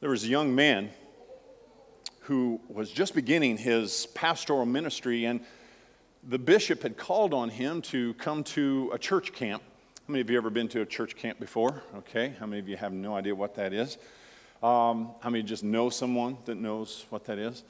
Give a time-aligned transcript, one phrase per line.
[0.00, 0.90] There was a young man
[2.20, 5.40] who was just beginning his pastoral ministry, and
[6.22, 9.60] the bishop had called on him to come to a church camp.
[10.06, 11.82] How many of you ever been to a church camp before?
[11.96, 12.32] Okay.
[12.38, 13.98] How many of you have no idea what that is?
[14.62, 17.64] Um, how many just know someone that knows what that is?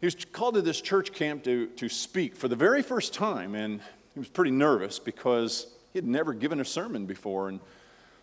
[0.00, 3.54] He was called to this church camp to, to speak for the very first time,
[3.54, 3.82] and
[4.14, 7.50] he was pretty nervous because he had never given a sermon before.
[7.50, 7.60] And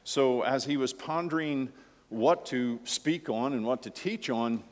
[0.03, 1.69] so, as he was pondering
[2.09, 4.63] what to speak on and what to teach on,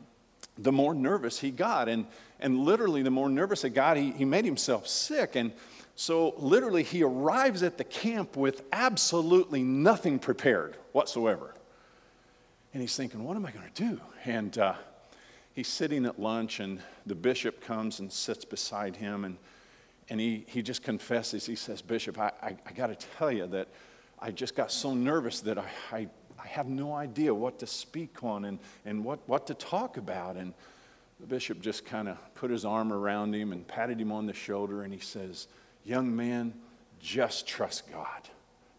[0.57, 1.89] the more nervous he got.
[1.89, 2.05] And,
[2.39, 5.35] and literally, the more nervous he got, he, he made himself sick.
[5.35, 5.51] And
[5.95, 11.53] so, literally, he arrives at the camp with absolutely nothing prepared whatsoever.
[12.73, 14.01] And he's thinking, what am I going to do?
[14.25, 14.73] And uh,
[15.53, 19.23] he's sitting at lunch, and the bishop comes and sits beside him.
[19.23, 19.37] And,
[20.09, 23.47] and he, he just confesses, he says, Bishop, I, I, I got to tell you
[23.47, 23.69] that
[24.19, 26.07] I just got so nervous that I, I
[26.45, 30.35] I have no idea what to speak on and, and what, what to talk about.
[30.35, 30.53] And
[31.19, 34.33] the bishop just kind of put his arm around him and patted him on the
[34.33, 35.47] shoulder, and he says,
[35.83, 36.53] Young man,
[36.99, 38.29] just trust God.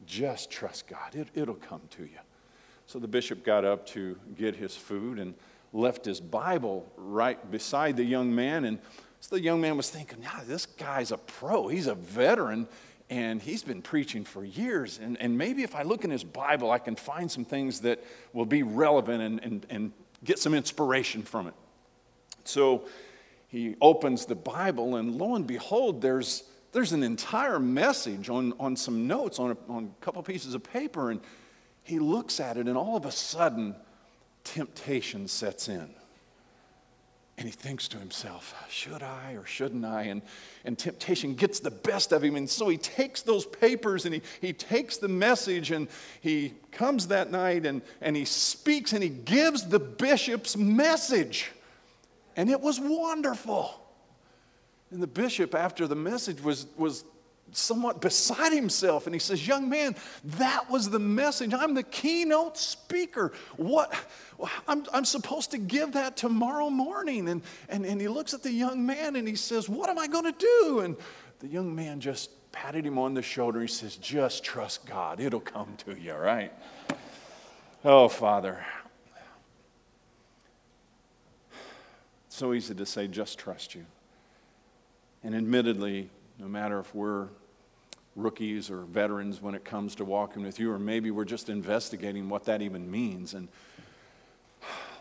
[0.07, 1.15] Just trust God.
[1.15, 2.19] It, it'll come to you.
[2.87, 5.35] So the bishop got up to get his food and
[5.73, 8.65] left his Bible right beside the young man.
[8.65, 8.79] And
[9.21, 11.67] so the young man was thinking, now this guy's a pro.
[11.67, 12.69] He's a veteran
[13.09, 14.99] and he's been preaching for years.
[15.03, 18.03] And, and maybe if I look in his Bible, I can find some things that
[18.33, 19.93] will be relevant and, and, and
[20.25, 21.55] get some inspiration from it.
[22.45, 22.87] So
[23.49, 28.77] he opens the Bible, and lo and behold, there's, there's an entire message on, on
[28.77, 31.11] some notes on a, on a couple pieces of paper.
[31.11, 31.21] And
[31.85, 33.77] he looks at it, and all of a sudden,
[34.43, 35.95] temptation sets in.
[37.39, 40.05] And he thinks to himself, should I or shouldn't I?
[40.05, 40.23] And,
[40.65, 42.35] and temptation gets the best of him.
[42.35, 45.89] And so he takes those papers and he, he takes the message and
[46.23, 51.51] he comes that night and, and he speaks and he gives the bishop's message.
[52.37, 53.83] And it was wonderful.
[54.91, 57.05] And the bishop, after the message, was, was
[57.53, 61.55] somewhat beside himself and he says young man that was the message.
[61.55, 63.33] I'm the keynote speaker.
[63.57, 63.95] What
[64.69, 67.29] i'm, I'm supposed to give that tomorrow morning.
[67.29, 70.07] And, and, and he looks at the young man and he says what am i
[70.07, 70.81] going to do?
[70.81, 70.97] And
[71.39, 73.61] the young man just patted him on the shoulder.
[73.61, 75.21] He says just trust god.
[75.21, 76.53] It'll come to you right?
[77.85, 78.65] Oh father.
[82.27, 83.87] It's so easy to say just trust you.
[85.23, 87.29] And admittedly no matter if we're
[88.15, 92.29] rookies or veterans when it comes to walking with you, or maybe we're just investigating
[92.29, 93.35] what that even means.
[93.35, 93.49] And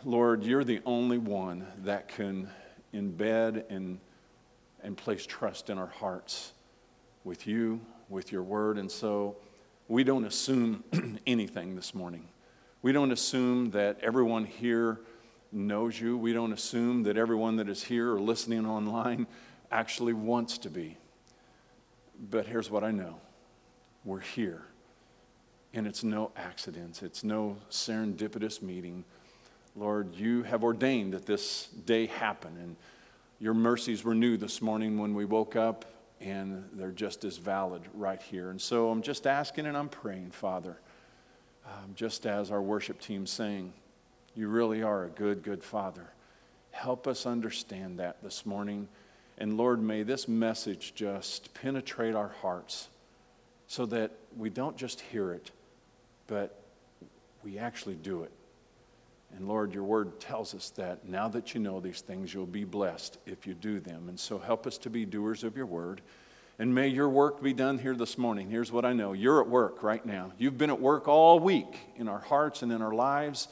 [0.04, 2.48] Lord, you're the only one that can
[2.94, 3.98] embed and,
[4.82, 6.52] and place trust in our hearts
[7.24, 8.78] with you, with your word.
[8.78, 9.36] And so
[9.88, 10.84] we don't assume
[11.26, 12.28] anything this morning.
[12.82, 15.00] We don't assume that everyone here
[15.50, 16.16] knows you.
[16.16, 19.26] We don't assume that everyone that is here or listening online
[19.72, 20.98] actually wants to be.
[22.18, 23.16] But here's what I know
[24.04, 24.62] we're here.
[25.74, 29.04] And it's no accidents, it's no serendipitous meeting.
[29.74, 32.56] Lord, you have ordained that this day happen.
[32.56, 32.76] And
[33.38, 35.84] your mercies were new this morning when we woke up,
[36.20, 38.48] and they're just as valid right here.
[38.48, 40.78] And so I'm just asking and I'm praying, Father,
[41.66, 43.74] um, just as our worship team sang,
[44.34, 46.06] you really are a good, good Father.
[46.70, 48.88] Help us understand that this morning.
[49.38, 52.88] And Lord, may this message just penetrate our hearts
[53.66, 55.50] so that we don't just hear it,
[56.26, 56.62] but
[57.44, 58.32] we actually do it.
[59.36, 62.64] And Lord, your word tells us that now that you know these things, you'll be
[62.64, 64.08] blessed if you do them.
[64.08, 66.00] And so help us to be doers of your word.
[66.58, 68.48] And may your work be done here this morning.
[68.48, 70.32] Here's what I know you're at work right now.
[70.38, 73.48] You've been at work all week in our hearts and in our lives.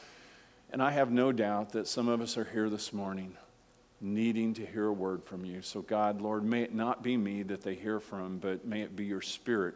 [0.71, 3.37] And I have no doubt that some of us are here this morning
[4.01, 5.63] needing to hear a word from you.
[5.63, 8.95] So, God, Lord, may it not be me that they hear from, but may it
[8.95, 9.75] be your spirit.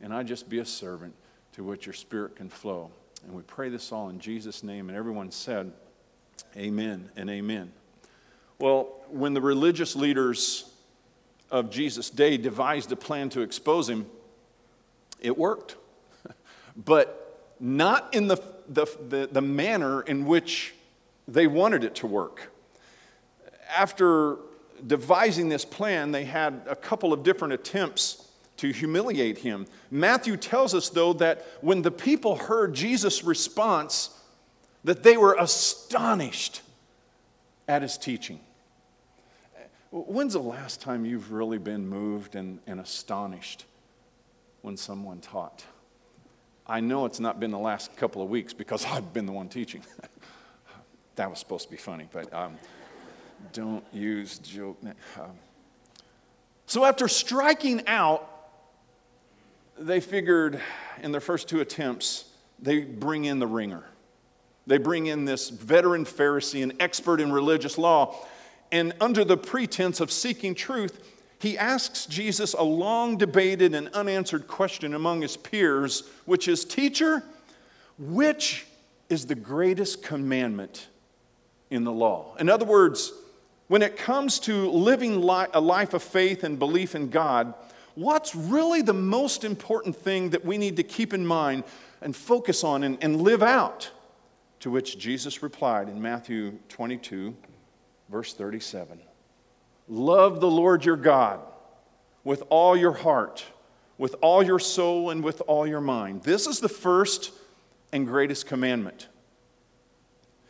[0.00, 1.14] And I just be a servant
[1.52, 2.90] to which your spirit can flow.
[3.24, 4.88] And we pray this all in Jesus' name.
[4.88, 5.72] And everyone said,
[6.56, 7.72] Amen and amen.
[8.58, 10.72] Well, when the religious leaders
[11.50, 14.06] of Jesus' day devised a plan to expose him,
[15.20, 15.76] it worked.
[16.76, 18.36] but not in the,
[18.68, 20.74] the, the, the manner in which
[21.26, 22.50] they wanted it to work
[23.74, 24.36] after
[24.86, 28.28] devising this plan, they had a couple of different attempts
[28.58, 29.66] to humiliate him.
[29.90, 34.10] Matthew tells us, though, that when the people heard Jesus' response,
[34.84, 36.62] that they were astonished
[37.66, 38.40] at his teaching.
[39.90, 43.64] When's the last time you've really been moved and, and astonished
[44.62, 45.64] when someone taught?
[46.66, 49.48] I know it's not been the last couple of weeks because I've been the one
[49.48, 49.82] teaching.
[51.16, 52.56] that was supposed to be funny, but um,
[53.52, 54.78] don't use joke.
[55.16, 55.30] Um,
[56.66, 58.28] so after striking out,
[59.78, 60.60] they figured
[61.02, 62.24] in their first two attempts,
[62.58, 63.84] they bring in the ringer.
[64.66, 68.26] They bring in this veteran Pharisee, an expert in religious law,
[68.70, 71.02] and under the pretense of seeking truth,
[71.40, 77.22] he asks Jesus a long debated and unanswered question among his peers, which is Teacher,
[77.98, 78.66] which
[79.08, 80.88] is the greatest commandment
[81.70, 82.34] in the law?
[82.38, 83.12] In other words,
[83.68, 87.54] when it comes to living a life of faith and belief in God,
[87.94, 91.64] what's really the most important thing that we need to keep in mind
[92.00, 93.90] and focus on and, and live out?
[94.60, 97.36] To which Jesus replied in Matthew 22,
[98.08, 99.00] verse 37
[99.86, 101.40] Love the Lord your God
[102.24, 103.44] with all your heart,
[103.96, 106.22] with all your soul, and with all your mind.
[106.22, 107.32] This is the first
[107.92, 109.08] and greatest commandment.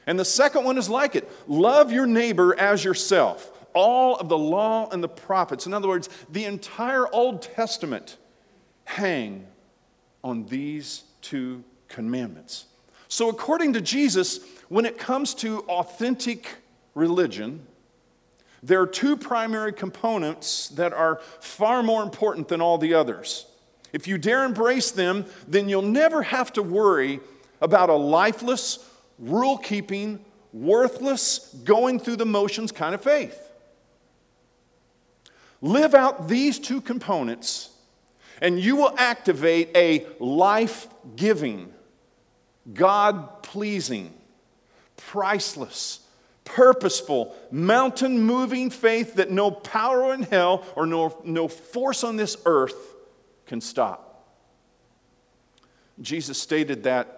[0.08, 3.52] And the second one is like it love your neighbor as yourself.
[3.75, 8.16] All of the law and the prophets, in other words, the entire Old Testament,
[8.84, 9.46] hang
[10.25, 12.64] on these two commandments.
[13.08, 16.56] So, according to Jesus, when it comes to authentic
[16.94, 17.66] religion,
[18.62, 23.44] there are two primary components that are far more important than all the others.
[23.93, 27.20] If you dare embrace them, then you'll never have to worry
[27.60, 28.78] about a lifeless,
[29.19, 33.50] rule keeping, worthless, going through the motions kind of faith.
[35.61, 37.70] Live out these two components,
[38.41, 40.87] and you will activate a life
[41.17, 41.73] giving,
[42.73, 44.15] God pleasing,
[44.97, 46.00] priceless,
[46.44, 52.37] purposeful, mountain moving faith that no power in hell or no, no force on this
[52.47, 52.94] earth
[53.47, 54.05] can stop.
[56.00, 57.18] Jesus stated that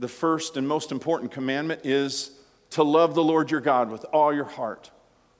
[0.00, 2.32] the first and most important commandment is
[2.70, 4.90] to love the Lord your God with all your heart,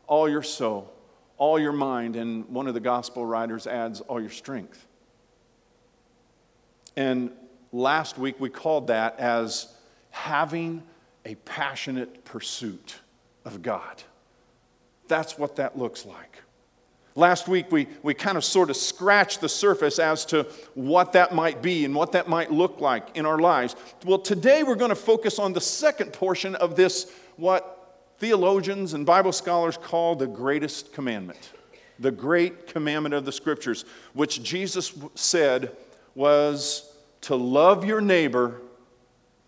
[0.07, 0.93] all your soul,
[1.39, 4.87] all your mind, and one of the gospel writers adds, all your strength.
[6.95, 7.33] And
[7.73, 9.75] last week we called that as
[10.11, 10.83] having
[11.25, 12.97] a passionate pursuit
[13.47, 14.03] of God.
[15.09, 16.43] That's what that looks like.
[17.17, 21.35] Last week, we, we kind of sort of scratched the surface as to what that
[21.35, 23.75] might be and what that might look like in our lives.
[24.05, 29.05] Well, today we're going to focus on the second portion of this, what theologians and
[29.05, 31.51] Bible scholars call the greatest commandment,
[31.99, 35.77] the great commandment of the scriptures, which Jesus said
[36.15, 38.61] was to love your neighbor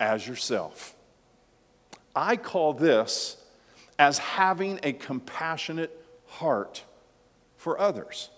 [0.01, 0.97] as yourself.
[2.15, 3.37] I call this
[3.99, 6.83] as having a compassionate heart
[7.63, 8.29] for others.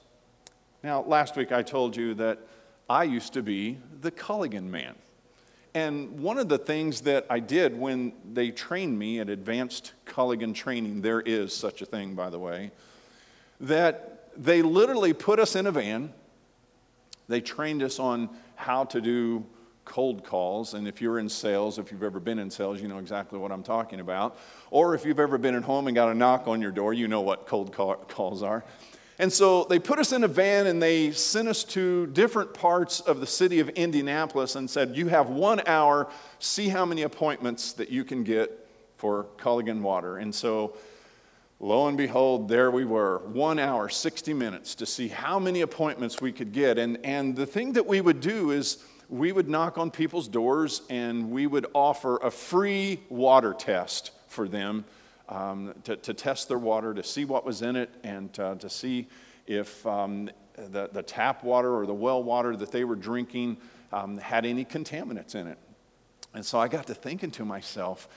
[0.83, 2.41] Now, last week I told you that
[2.91, 4.95] I used to be the Culligan man.
[5.73, 10.55] And one of the things that I did when they trained me at advanced Culligan
[10.55, 12.71] training, there is such a thing, by the way,
[13.61, 16.13] that they literally put us in a van.
[17.27, 19.47] They trained us on how to do
[19.87, 20.75] cold calls.
[20.75, 23.53] And if you're in sales, if you've ever been in sales, you know exactly what
[23.53, 24.37] I'm talking about.
[24.71, 27.09] Or if you've ever been at home and got a knock on your door, you
[27.09, 28.65] know what cold call, calls are.
[29.19, 33.01] And so they put us in a van and they sent us to different parts
[33.01, 37.73] of the city of Indianapolis and said, You have one hour, see how many appointments
[37.75, 38.67] that you can get
[38.97, 40.19] for Culligan Water.
[40.19, 40.77] And so
[41.61, 46.21] lo and behold, there we were, one hour, 60 minutes to see how many appointments
[46.21, 46.77] we could get.
[46.79, 48.79] And, and the thing that we would do is
[49.09, 54.49] we would knock on people's doors and we would offer a free water test for
[54.49, 54.85] them
[55.29, 58.69] um, to, to, test their water, to see what was in it, and uh, to
[58.69, 59.09] see
[59.47, 63.57] if um, the, the tap water or the well water that they were drinking
[63.93, 65.59] um, had any contaminants in it.
[66.35, 68.09] And so I got to thinking to myself,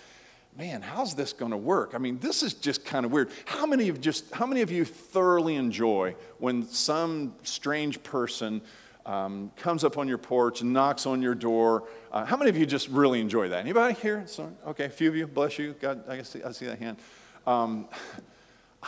[0.57, 1.91] man, how's this going to work?
[1.93, 3.29] I mean, this is just kind of weird.
[3.45, 8.61] How many of just how many of you thoroughly enjoy when some strange person
[9.07, 11.87] um, comes up on your porch, knocks on your door.
[12.11, 13.59] Uh, how many of you just really enjoy that?
[13.59, 14.27] Anybody here?
[14.27, 14.51] Sorry.
[14.67, 15.25] Okay, a few of you.
[15.25, 15.73] Bless you.
[15.79, 16.97] God, I see, I see that hand.
[17.47, 17.87] Um,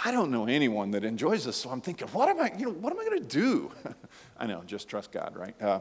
[0.05, 2.71] I don't know anyone that enjoys this, so I'm thinking, what am I, you know,
[2.71, 3.71] what am I going to do?
[4.37, 5.59] I know, just trust God, right?
[5.61, 5.79] Uh,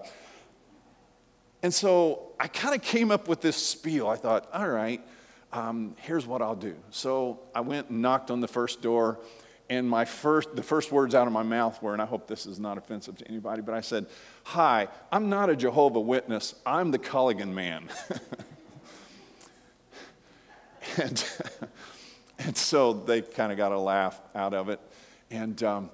[1.63, 4.09] and so I kind of came up with this spiel.
[4.09, 5.05] I thought, all right,
[5.53, 6.77] um, here's what I'll do.
[6.91, 9.19] So I went and knocked on the first door
[9.71, 12.47] and my first, the first words out of my mouth were, and I hope this
[12.47, 14.07] is not offensive to anybody, but I said,
[14.45, 17.89] Hi, I'm not a Jehovah Witness, I'm the Culligan man.
[20.97, 21.23] and,
[22.39, 24.81] and so they kind of got a laugh out of it.
[25.31, 25.91] And, um,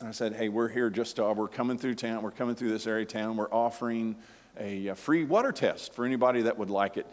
[0.00, 2.86] I said, Hey, we're here just, to, we're coming through town, we're coming through this
[2.86, 4.14] area of town, we're offering
[4.58, 7.06] a, a free water test for anybody that would like it.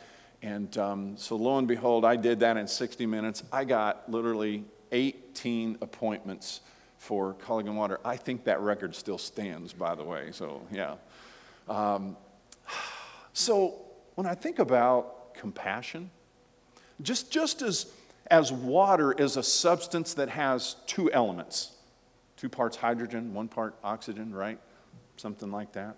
[0.44, 3.44] And um, so, lo and behold, I did that in 60 minutes.
[3.52, 4.66] I got literally
[5.34, 6.62] 18 appointments
[6.98, 8.00] for Culligan Water.
[8.06, 10.30] I think that record still stands, by the way.
[10.32, 10.96] So, yeah.
[11.68, 12.16] Um,
[13.34, 13.82] so,
[14.16, 16.12] when I think about compassion,
[17.02, 17.88] just, just as,
[18.30, 21.72] as water is a substance that has two elements
[22.36, 24.60] two parts hydrogen, one part oxygen, right?
[25.16, 25.96] Something like that.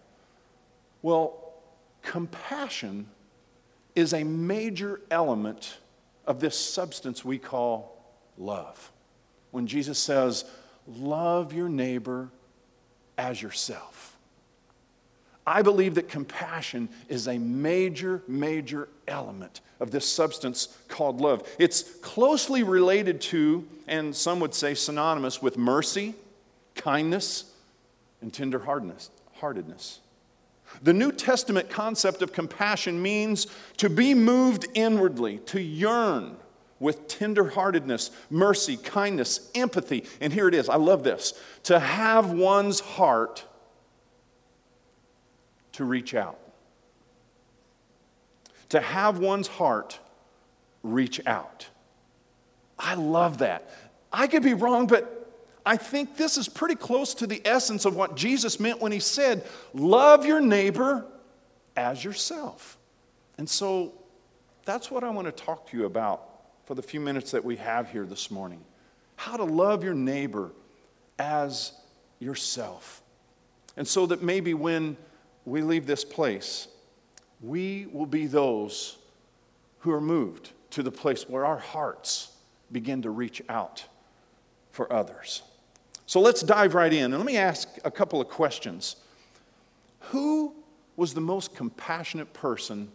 [1.01, 1.55] Well,
[2.03, 3.07] compassion
[3.95, 5.77] is a major element
[6.27, 7.97] of this substance we call
[8.37, 8.91] love.
[9.55, 10.43] When Jesus says,
[10.85, 12.27] Love your neighbor
[13.17, 14.17] as yourself.
[15.47, 21.47] I believe that compassion is a major, major element of this substance called love.
[21.57, 26.15] It's closely related to, and some would say synonymous with mercy,
[26.75, 27.45] kindness,
[28.21, 29.99] and tenderheartedness.
[30.83, 33.47] The New Testament concept of compassion means
[33.77, 36.35] to be moved inwardly, to yearn
[36.85, 40.05] with tenderheartedness, mercy, kindness, empathy.
[40.21, 43.43] And here it is I love this to have one's heart
[45.73, 46.39] to reach out.
[48.69, 49.99] To have one's heart
[50.83, 51.67] reach out.
[52.77, 53.67] I love that.
[54.13, 55.33] I could be wrong, but
[55.65, 58.99] I think this is pretty close to the essence of what Jesus meant when he
[58.99, 61.03] said, Love your neighbor
[61.75, 62.77] as yourself.
[63.39, 63.93] And so
[64.65, 66.34] that's what I want to talk to you about
[66.65, 68.61] for the few minutes that we have here this morning.
[69.15, 70.51] How to love your neighbor
[71.19, 71.71] as
[72.19, 73.01] yourself.
[73.77, 74.97] And so that maybe when
[75.45, 76.67] we leave this place,
[77.41, 78.97] we will be those
[79.79, 82.31] who are moved to the place where our hearts
[82.71, 83.85] begin to reach out
[84.71, 85.43] for others.
[86.07, 87.05] So let's dive right in.
[87.05, 88.95] And let me ask a couple of questions.
[90.11, 90.53] Who
[90.95, 92.91] was the most compassionate person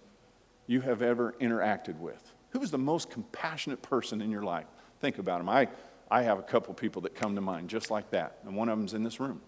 [0.66, 2.32] you have ever interacted with?
[2.50, 4.66] Who was the most compassionate person in your life?
[5.00, 5.48] Think about them.
[5.48, 5.68] I,
[6.10, 8.78] I have a couple people that come to mind just like that, and one of
[8.78, 9.40] them's in this room.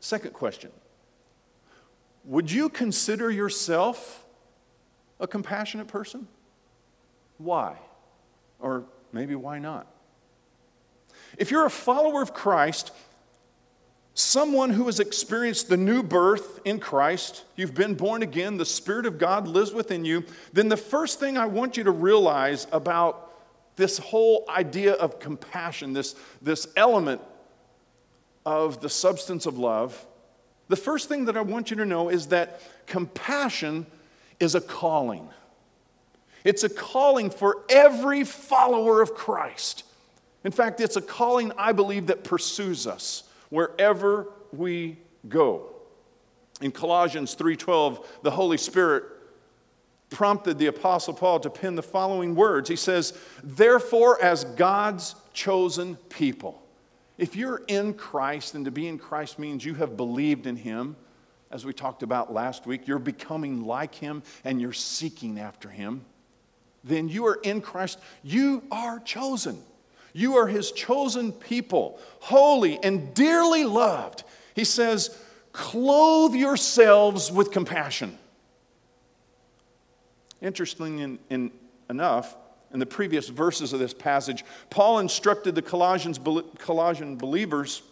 [0.00, 0.70] Second question
[2.24, 4.26] Would you consider yourself
[5.20, 6.26] a compassionate person?
[7.38, 7.76] Why?
[8.58, 9.86] Or maybe why not?
[11.38, 12.92] If you're a follower of Christ,
[14.14, 19.06] someone who has experienced the new birth in Christ, you've been born again, the Spirit
[19.06, 23.30] of God lives within you, then the first thing I want you to realize about
[23.76, 27.20] this whole idea of compassion, this, this element
[28.44, 30.06] of the substance of love,
[30.68, 33.86] the first thing that I want you to know is that compassion
[34.38, 35.28] is a calling.
[36.44, 39.84] It's a calling for every follower of Christ.
[40.44, 45.68] In fact, it's a calling, I believe, that pursues us wherever we go.
[46.60, 49.04] In Colossians 3:12, the Holy Spirit
[50.08, 52.68] prompted the apostle Paul to pen the following words.
[52.68, 53.12] He says,
[53.44, 56.62] "Therefore as God's chosen people,
[57.16, 60.96] if you're in Christ, and to be in Christ means you have believed in Him,
[61.50, 66.04] as we talked about last week, you're becoming like Him and you're seeking after Him,
[66.82, 67.98] then you are in Christ.
[68.22, 69.62] You are chosen.
[70.12, 74.24] You are His chosen people, holy and dearly loved.
[74.54, 75.16] He says,
[75.52, 78.18] clothe yourselves with compassion.
[80.40, 81.50] Interesting in, in
[81.88, 82.36] enough,
[82.72, 86.18] in the previous verses of this passage, Paul instructed the Colossians,
[86.58, 87.82] Colossian believers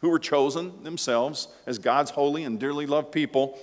[0.00, 3.58] who were chosen themselves as God's holy and dearly loved people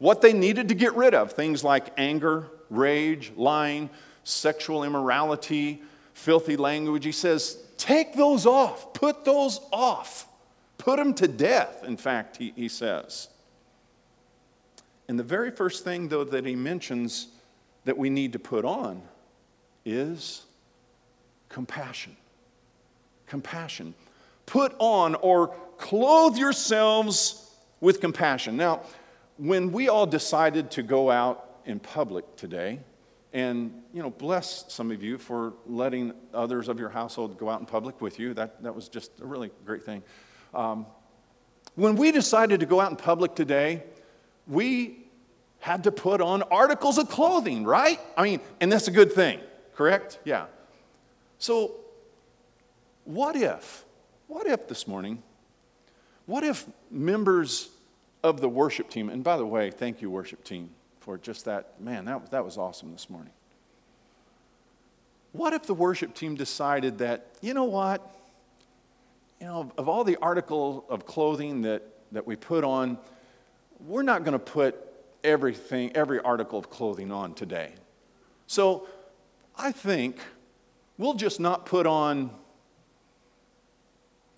[0.00, 3.90] what they needed to get rid of things like anger, rage, lying,
[4.24, 5.82] sexual immorality,
[6.20, 7.04] filthy language.
[7.04, 10.28] He says, take those off, put those off,
[10.78, 13.28] put them to death, in fact, he, he says.
[15.08, 17.28] And the very first thing, though, that he mentions
[17.84, 19.02] that we need to put on
[19.84, 20.42] is
[21.48, 22.16] compassion.
[23.26, 23.94] Compassion.
[24.46, 25.48] Put on or
[25.78, 27.50] clothe yourselves
[27.80, 28.56] with compassion.
[28.56, 28.82] Now,
[29.38, 32.80] when we all decided to go out in public today,
[33.32, 37.60] and you know, bless some of you for letting others of your household go out
[37.60, 38.34] in public with you.
[38.34, 40.02] That, that was just a really great thing.
[40.54, 40.86] Um,
[41.76, 43.84] when we decided to go out in public today,
[44.46, 44.98] we
[45.60, 48.00] had to put on articles of clothing, right?
[48.16, 49.40] I mean, and that's a good thing
[49.80, 50.18] correct?
[50.24, 50.44] Yeah.
[51.38, 51.76] So,
[53.06, 53.86] what if,
[54.26, 55.22] what if this morning,
[56.26, 57.70] what if members
[58.22, 60.68] of the worship team, and by the way, thank you, worship team,
[61.00, 63.32] for just that, man, that, that was awesome this morning.
[65.32, 68.08] What if the worship team decided that, you know what?
[69.40, 72.98] You know, of all the articles of clothing that, that we put on,
[73.86, 74.76] we're not going to put
[75.24, 77.72] everything, every article of clothing on today.
[78.46, 78.86] So
[79.56, 80.18] I think
[80.98, 82.30] we'll just not put on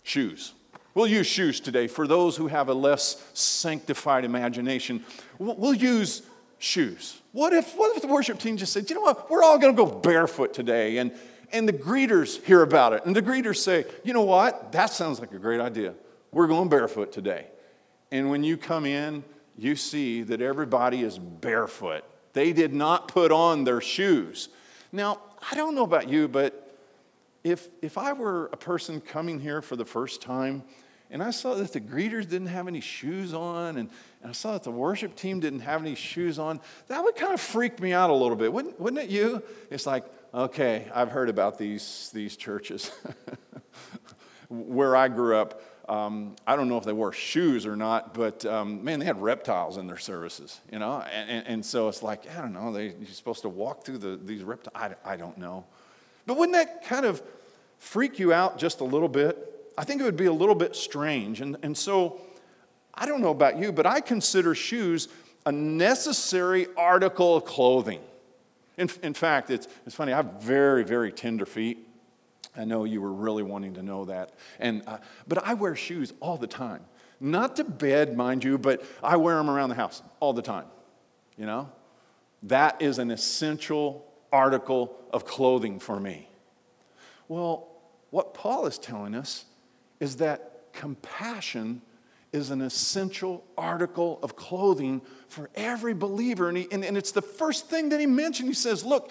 [0.02, 0.52] shoes.
[0.95, 5.04] We'll use shoes today for those who have a less sanctified imagination.
[5.38, 6.23] We'll use
[6.62, 7.21] shoes.
[7.33, 9.75] What if, what if the worship team just said, you know what, we're all going
[9.75, 10.99] to go barefoot today?
[10.99, 11.12] And,
[11.52, 13.04] and the greeters hear about it.
[13.04, 15.95] And the greeters say, you know what, that sounds like a great idea.
[16.31, 17.47] We're going barefoot today.
[18.12, 19.25] And when you come in,
[19.59, 22.04] you see that everybody is barefoot.
[22.33, 24.49] They did not put on their shoes.
[24.92, 25.19] Now,
[25.50, 26.78] I don't know about you, but
[27.42, 30.62] if, if I were a person coming here for the first time
[31.12, 33.90] and I saw that the greeters didn't have any shoes on and,
[34.23, 37.35] and I saw that the worship team didn't have any shoes on, that would kind
[37.35, 39.42] of freak me out a little bit, wouldn't, wouldn't it you?
[39.71, 42.90] It's like, okay, I've heard about these, these churches.
[44.49, 48.47] Where I grew up, um, I don't know if they wore shoes or not, but
[48.47, 51.02] um, man, they had reptiles in their services, you know?
[51.12, 53.99] And, and, and, so it's like, I don't know, they, you're supposed to walk through
[53.99, 54.97] the, these reptiles.
[55.04, 55.66] I, I don't know.
[56.26, 57.23] But wouldn't that kind of
[57.78, 59.51] freak you out just a little bit?
[59.76, 61.41] I think it would be a little bit strange.
[61.41, 62.21] And, and so,
[62.95, 65.09] I don't know about you, but I consider shoes
[65.47, 68.00] a necessary article of clothing.
[68.76, 71.87] In, in fact, it's, it's funny, I have very, very tender feet.
[72.57, 74.33] I know you were really wanting to know that.
[74.59, 76.83] And, uh, but I wear shoes all the time.
[77.19, 80.67] Not to bed, mind you, but I wear them around the house all the time.
[81.38, 81.71] You know?
[82.43, 86.29] That is an essential article of clothing for me.
[87.29, 87.69] Well,
[88.11, 89.45] what Paul is telling us
[90.02, 91.80] is that compassion
[92.32, 96.49] is an essential article of clothing for every believer.
[96.49, 98.49] And, he, and, and, it's the first thing that he mentioned.
[98.49, 99.11] He says, Look,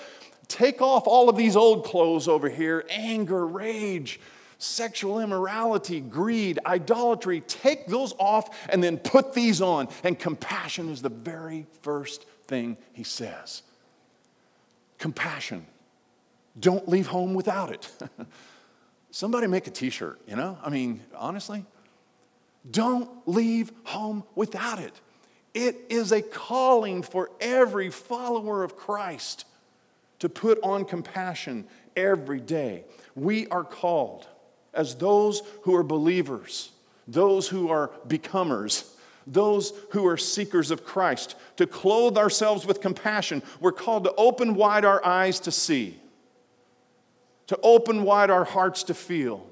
[0.51, 4.19] Take off all of these old clothes over here anger, rage,
[4.57, 7.39] sexual immorality, greed, idolatry.
[7.39, 9.87] Take those off and then put these on.
[10.03, 13.61] And compassion is the very first thing he says.
[14.97, 15.65] Compassion.
[16.59, 17.89] Don't leave home without it.
[19.11, 20.57] Somebody make a t shirt, you know?
[20.63, 21.65] I mean, honestly,
[22.69, 24.93] don't leave home without it.
[25.53, 29.45] It is a calling for every follower of Christ
[30.19, 32.85] to put on compassion every day.
[33.15, 34.27] We are called
[34.73, 36.71] as those who are believers,
[37.07, 38.95] those who are becomers,
[39.27, 43.43] those who are seekers of Christ, to clothe ourselves with compassion.
[43.59, 45.99] We're called to open wide our eyes to see,
[47.51, 49.45] to open wide our hearts to feel,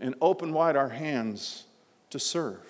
[0.00, 1.64] and open wide our hands
[2.10, 2.60] to serve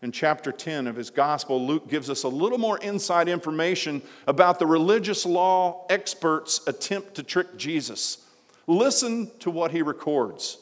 [0.00, 4.58] in chapter 10 of his gospel, Luke gives us a little more inside information about
[4.58, 8.18] the religious law experts' attempt to trick Jesus.
[8.66, 10.58] Listen to what he records.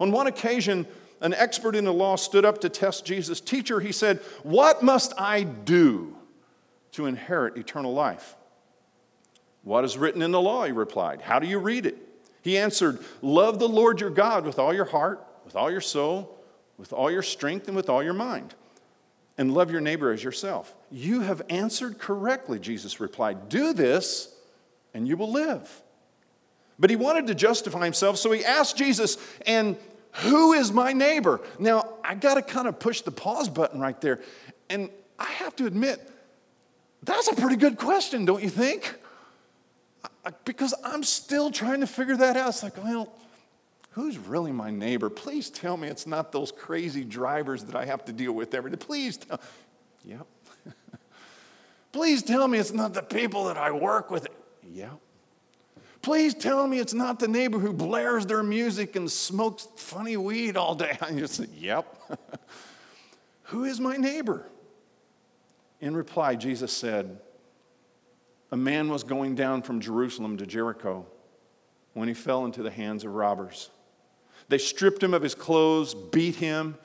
[0.00, 0.86] On one occasion,
[1.20, 3.40] an expert in the law stood up to test Jesus.
[3.40, 6.16] Teacher, he said, What must I do
[6.92, 8.36] to inherit eternal life?
[9.62, 10.64] What is written in the law?
[10.64, 11.22] He replied.
[11.22, 11.96] How do you read it?
[12.42, 16.38] He answered, Love the Lord your God with all your heart, with all your soul,
[16.76, 18.54] with all your strength, and with all your mind
[19.38, 20.74] and love your neighbor as yourself.
[20.90, 23.48] You have answered correctly, Jesus replied.
[23.48, 24.34] Do this,
[24.94, 25.82] and you will live.
[26.78, 29.76] But he wanted to justify himself, so he asked Jesus, And
[30.12, 31.40] who is my neighbor?
[31.58, 34.20] Now, I got to kind of push the pause button right there.
[34.68, 36.08] And I have to admit,
[37.02, 38.94] that's a pretty good question, don't you think?
[40.44, 42.50] Because I'm still trying to figure that out.
[42.50, 43.12] It's like, well,
[43.90, 45.10] who's really my neighbor?
[45.10, 48.70] Please tell me it's not those crazy drivers that I have to deal with every
[48.70, 48.76] day.
[48.76, 49.40] Please tell.
[50.04, 50.26] Yep.
[51.92, 54.28] Please tell me it's not the people that I work with.
[54.70, 54.98] Yep.
[56.02, 60.56] Please tell me it's not the neighbor who blares their music and smokes funny weed
[60.56, 60.98] all day.
[61.00, 61.96] I just say, yep.
[63.44, 64.48] who is my neighbor?
[65.80, 67.20] In reply, Jesus said,
[68.52, 71.06] A man was going down from Jerusalem to Jericho
[71.94, 73.70] when he fell into the hands of robbers.
[74.48, 76.76] They stripped him of his clothes, beat him,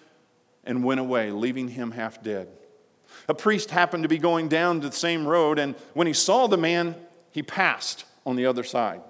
[0.64, 2.48] and went away, leaving him half dead.
[3.28, 6.58] A priest happened to be going down the same road, and when he saw the
[6.58, 6.96] man,
[7.32, 9.02] he passed on the other side.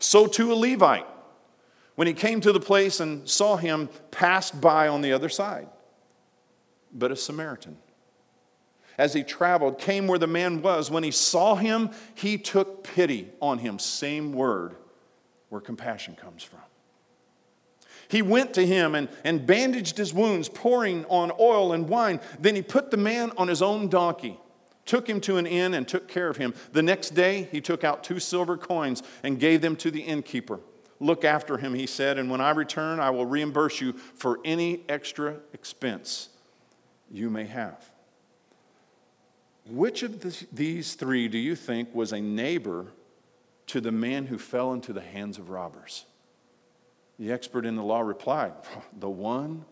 [0.00, 1.06] So too a Levite,
[1.94, 5.68] when he came to the place and saw him, passed by on the other side.
[6.92, 7.76] But a Samaritan,
[8.98, 10.90] as he traveled, came where the man was.
[10.90, 13.78] When he saw him, he took pity on him.
[13.78, 14.74] Same word
[15.48, 16.60] where compassion comes from.
[18.08, 22.20] He went to him and, and bandaged his wounds, pouring on oil and wine.
[22.38, 24.40] Then he put the man on his own donkey,
[24.86, 26.54] took him to an inn, and took care of him.
[26.72, 30.60] The next day, he took out two silver coins and gave them to the innkeeper.
[31.00, 34.84] Look after him, he said, and when I return, I will reimburse you for any
[34.88, 36.30] extra expense
[37.10, 37.88] you may have.
[39.68, 42.86] Which of these three do you think was a neighbor
[43.66, 46.06] to the man who fell into the hands of robbers?
[47.18, 48.52] The expert in the law replied,
[48.98, 49.66] The one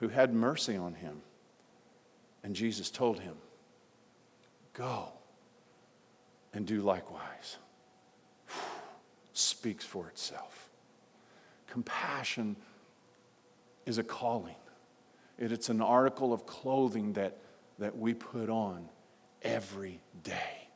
[0.00, 1.22] who had mercy on him.
[2.44, 3.36] And Jesus told him,
[4.74, 5.08] Go
[6.52, 7.56] and do likewise.
[9.32, 10.68] Speaks for itself.
[11.68, 12.56] Compassion
[13.86, 14.56] is a calling,
[15.38, 17.38] it's an article of clothing that,
[17.78, 18.88] that we put on
[19.42, 20.68] every day.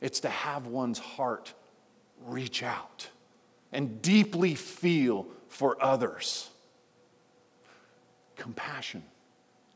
[0.00, 1.54] It's to have one's heart
[2.26, 3.08] reach out
[3.72, 6.50] and deeply feel for others.
[8.36, 9.02] Compassion.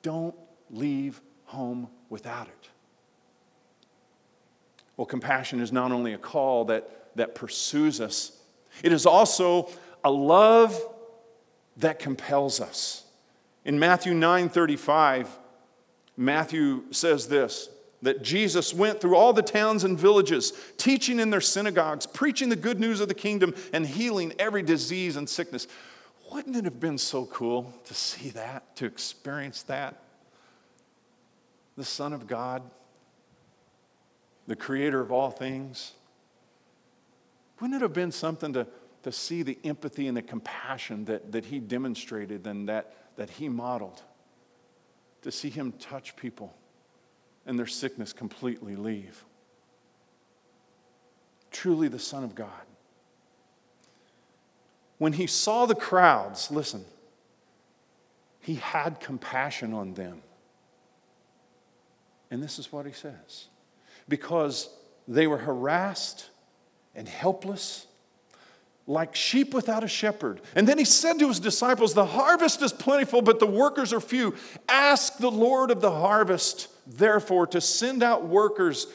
[0.03, 0.35] Don't
[0.70, 2.68] leave home without it.
[4.96, 8.33] Well, compassion is not only a call that, that pursues us,
[8.83, 9.70] it is also
[10.05, 10.81] a love
[11.77, 13.05] that compels us.
[13.64, 15.38] In Matthew 9 35,
[16.18, 17.70] Matthew says this
[18.02, 22.54] that Jesus went through all the towns and villages, teaching in their synagogues, preaching the
[22.54, 25.66] good news of the kingdom, and healing every disease and sickness.
[26.31, 30.00] Wouldn't it have been so cool to see that, to experience that?
[31.76, 32.62] The Son of God,
[34.46, 35.92] the creator of all things.
[37.61, 38.66] Wouldn't it have been something to,
[39.02, 43.48] to see the empathy and the compassion that, that he demonstrated and that, that he
[43.48, 44.02] modeled?
[45.22, 46.54] To see him touch people
[47.44, 49.24] and their sickness completely leave.
[51.50, 52.50] Truly the Son of God.
[54.98, 56.85] When he saw the crowds, listen,
[58.40, 60.22] he had compassion on them.
[62.31, 63.48] And this is what he says
[64.09, 64.70] because
[65.07, 66.31] they were harassed
[66.94, 67.87] and helpless
[68.88, 70.40] like sheep without a shepherd.
[70.57, 74.01] And then he said to his disciples, The harvest is plentiful, but the workers are
[74.01, 74.35] few.
[74.66, 78.87] Ask the Lord of the harvest, therefore, to send out workers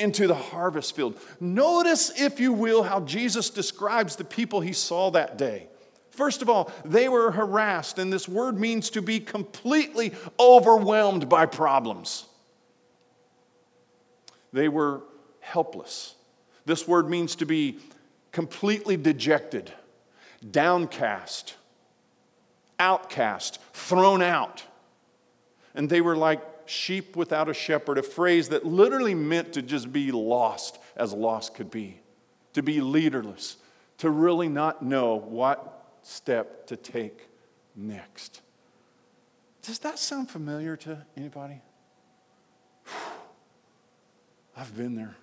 [0.00, 1.20] into the harvest field.
[1.38, 5.68] Notice, if you will, how Jesus describes the people he saw that day.
[6.10, 11.44] First of all, they were harassed, and this word means to be completely overwhelmed by
[11.44, 12.24] problems.
[14.52, 15.02] They were
[15.40, 16.14] helpless.
[16.64, 17.78] This word means to be
[18.32, 19.72] completely dejected,
[20.50, 21.54] downcast,
[22.78, 24.64] outcast, thrown out.
[25.74, 29.92] And they were like sheep without a shepherd, a phrase that literally meant to just
[29.92, 32.00] be lost as lost could be,
[32.54, 33.56] to be leaderless,
[33.98, 37.28] to really not know what step to take
[37.76, 38.40] next.
[39.62, 41.60] Does that sound familiar to anybody?
[44.56, 45.16] I've been there.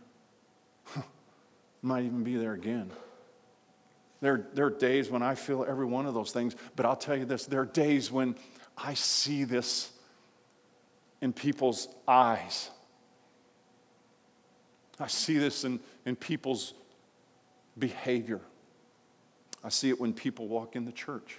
[1.82, 2.92] Might even be there again.
[4.22, 7.16] There, there are days when I feel every one of those things, but I'll tell
[7.16, 8.36] you this there are days when
[8.78, 9.92] I see this
[11.22, 12.70] in people's eyes.
[15.00, 16.74] I see this in, in people's
[17.78, 18.42] behavior.
[19.64, 21.38] I see it when people walk in the church.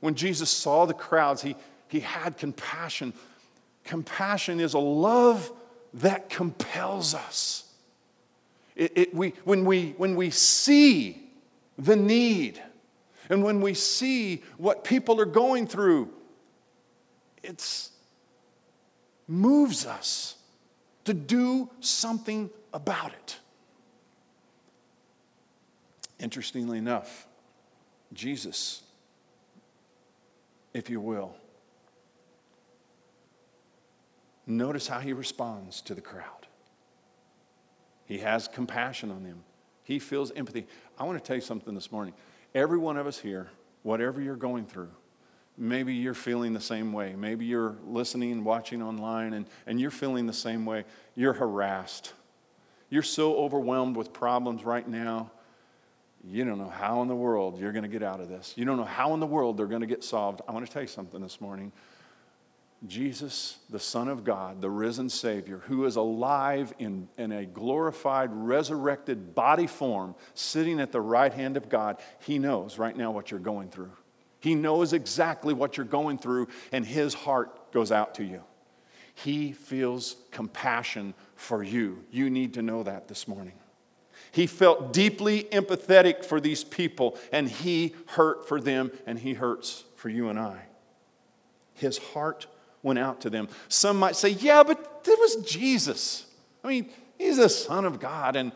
[0.00, 1.56] When Jesus saw the crowds, he,
[1.88, 3.12] he had compassion.
[3.84, 5.50] Compassion is a love
[5.94, 7.64] that compels us.
[8.76, 11.22] It, it, we, when, we, when we see
[11.76, 12.62] the need
[13.28, 16.10] and when we see what people are going through,
[17.42, 17.88] it
[19.26, 20.36] moves us
[21.04, 23.38] to do something about it.
[26.20, 27.26] Interestingly enough,
[28.12, 28.82] Jesus,
[30.74, 31.34] if you will,
[34.48, 36.46] Notice how he responds to the crowd.
[38.06, 39.44] He has compassion on them,
[39.84, 40.66] he feels empathy.
[40.98, 42.14] I want to tell you something this morning.
[42.54, 43.50] Every one of us here,
[43.82, 44.88] whatever you're going through,
[45.58, 47.14] maybe you're feeling the same way.
[47.14, 50.84] Maybe you're listening, watching online, and, and you're feeling the same way.
[51.14, 52.14] You're harassed.
[52.88, 55.30] You're so overwhelmed with problems right now.
[56.24, 58.54] You don't know how in the world you're going to get out of this.
[58.56, 60.40] You don't know how in the world they're going to get solved.
[60.48, 61.70] I want to tell you something this morning.
[62.86, 68.30] Jesus, the Son of God, the risen Savior, who is alive in, in a glorified,
[68.32, 73.30] resurrected body form, sitting at the right hand of God, He knows right now what
[73.30, 73.90] you're going through.
[74.40, 78.44] He knows exactly what you're going through, and His heart goes out to you.
[79.12, 82.04] He feels compassion for you.
[82.12, 83.54] You need to know that this morning.
[84.30, 89.82] He felt deeply empathetic for these people, and He hurt for them, and He hurts
[89.96, 90.60] for you and I.
[91.74, 92.46] His heart
[92.82, 93.48] went out to them.
[93.68, 96.26] Some might say, yeah, but it was Jesus.
[96.62, 98.36] I mean, he's the Son of God.
[98.36, 98.52] And,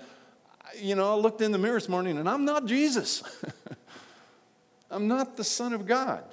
[0.76, 3.22] you know, I looked in the mirror this morning and I'm not Jesus.
[4.90, 6.24] I'm not the Son of God.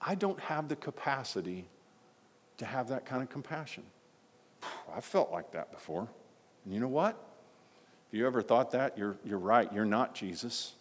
[0.00, 1.66] I don't have the capacity
[2.58, 3.82] to have that kind of compassion.
[4.94, 6.08] I've felt like that before.
[6.64, 7.16] And you know what?
[8.08, 9.70] If you ever thought that, you're, you're right.
[9.72, 10.72] You're not Jesus.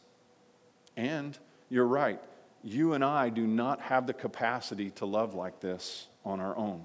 [0.95, 1.37] And
[1.69, 2.21] you're right.
[2.67, 6.83] You and I do not have the capacity to love like this on our own.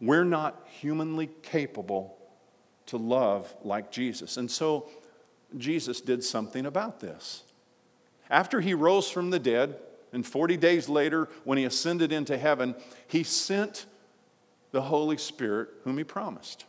[0.00, 2.16] We're not humanly capable
[2.86, 4.36] to love like Jesus.
[4.36, 4.88] And so
[5.58, 7.42] Jesus did something about this.
[8.30, 9.76] After he rose from the dead,
[10.12, 12.76] and 40 days later, when he ascended into heaven,
[13.08, 13.86] he sent
[14.70, 16.64] the Holy Spirit, whom he promised.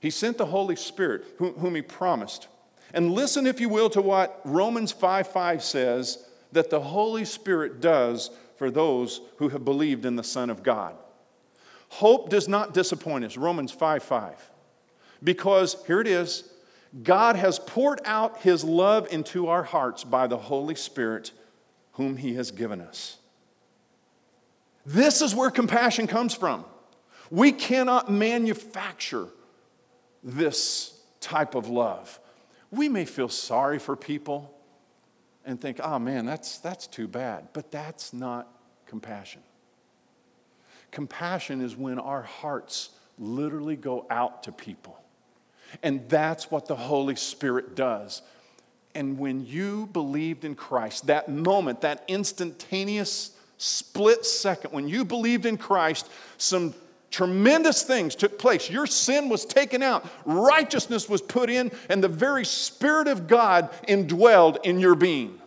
[0.00, 2.48] He sent the Holy Spirit, whom, he promised.
[2.94, 7.80] And listen, if you will, to what Romans 5 5 says that the Holy Spirit
[7.80, 10.94] does for those who have believed in the Son of God.
[11.88, 14.50] Hope does not disappoint us, Romans 5 5.
[15.24, 16.48] Because, here it is,
[17.02, 21.32] God has poured out his love into our hearts by the Holy Spirit,
[21.92, 23.18] whom he has given us.
[24.86, 26.64] This is where compassion comes from.
[27.28, 29.26] We cannot manufacture
[30.22, 32.20] this type of love.
[32.74, 34.54] We may feel sorry for people
[35.44, 37.48] and think, oh man, that's, that's too bad.
[37.52, 38.48] But that's not
[38.86, 39.42] compassion.
[40.90, 44.98] Compassion is when our hearts literally go out to people.
[45.82, 48.22] And that's what the Holy Spirit does.
[48.94, 55.46] And when you believed in Christ, that moment, that instantaneous split second, when you believed
[55.46, 56.08] in Christ,
[56.38, 56.74] some
[57.14, 58.68] tremendous things took place.
[58.68, 63.70] Your sin was taken out, righteousness was put in, and the very Spirit of God
[63.88, 65.40] indwelled in your being.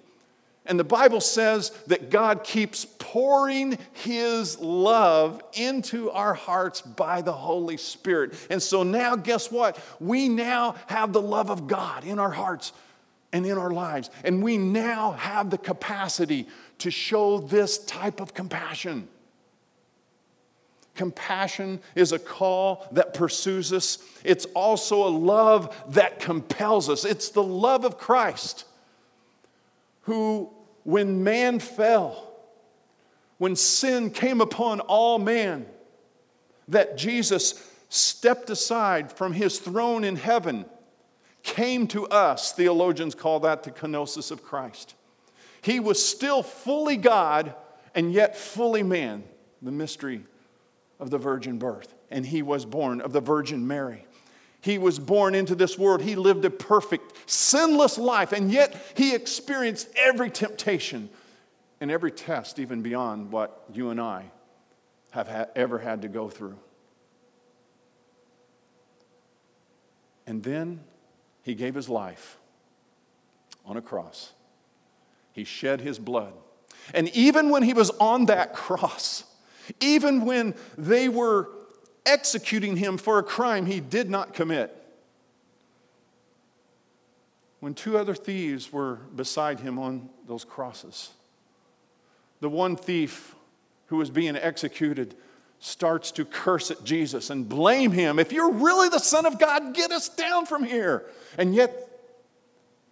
[0.65, 7.34] And the Bible says that God keeps pouring His love into our hearts by the
[7.34, 8.34] Holy Spirit.
[8.49, 9.77] And so now, guess what?
[9.99, 12.73] We now have the love of God in our hearts
[13.34, 14.10] and in our lives.
[14.23, 16.47] And we now have the capacity
[16.80, 19.08] to show this type of compassion.
[20.98, 24.00] Compassion is a call that pursues us.
[24.24, 27.06] It's also a love that compels us.
[27.06, 28.66] It's the love of Christ
[30.02, 30.50] who
[30.84, 32.34] when man fell,
[33.38, 35.68] when sin came upon all man,
[36.68, 40.66] that Jesus stepped aside from his throne in heaven,
[41.44, 42.54] came to us.
[42.54, 44.96] Theologians call that the kenosis of Christ.
[45.62, 47.54] He was still fully God
[47.94, 49.24] and yet fully man,
[49.62, 50.24] the mystery
[51.00, 51.94] of the virgin birth.
[52.10, 54.06] And he was born of the Virgin Mary.
[54.62, 56.02] He was born into this world.
[56.02, 61.10] He lived a perfect, sinless life, and yet he experienced every temptation
[61.80, 64.32] and every test, even beyond what you and I
[65.12, 66.58] have ha- ever had to go through.
[70.26, 70.82] And then
[71.44, 72.38] he gave his life
[73.66, 74.34] on a cross.
[75.32, 76.34] He shed his blood.
[76.94, 79.24] And even when he was on that cross,
[79.80, 81.49] even when they were
[82.06, 84.73] executing him for a crime he did not commit.
[87.60, 91.10] When two other thieves were beside him on those crosses,
[92.39, 93.36] the one thief
[93.88, 95.15] who was being executed
[95.60, 98.19] starts to curse at Jesus and blame him.
[98.19, 101.06] If you're really the Son of God, get us down from here.
[101.38, 101.84] And yet,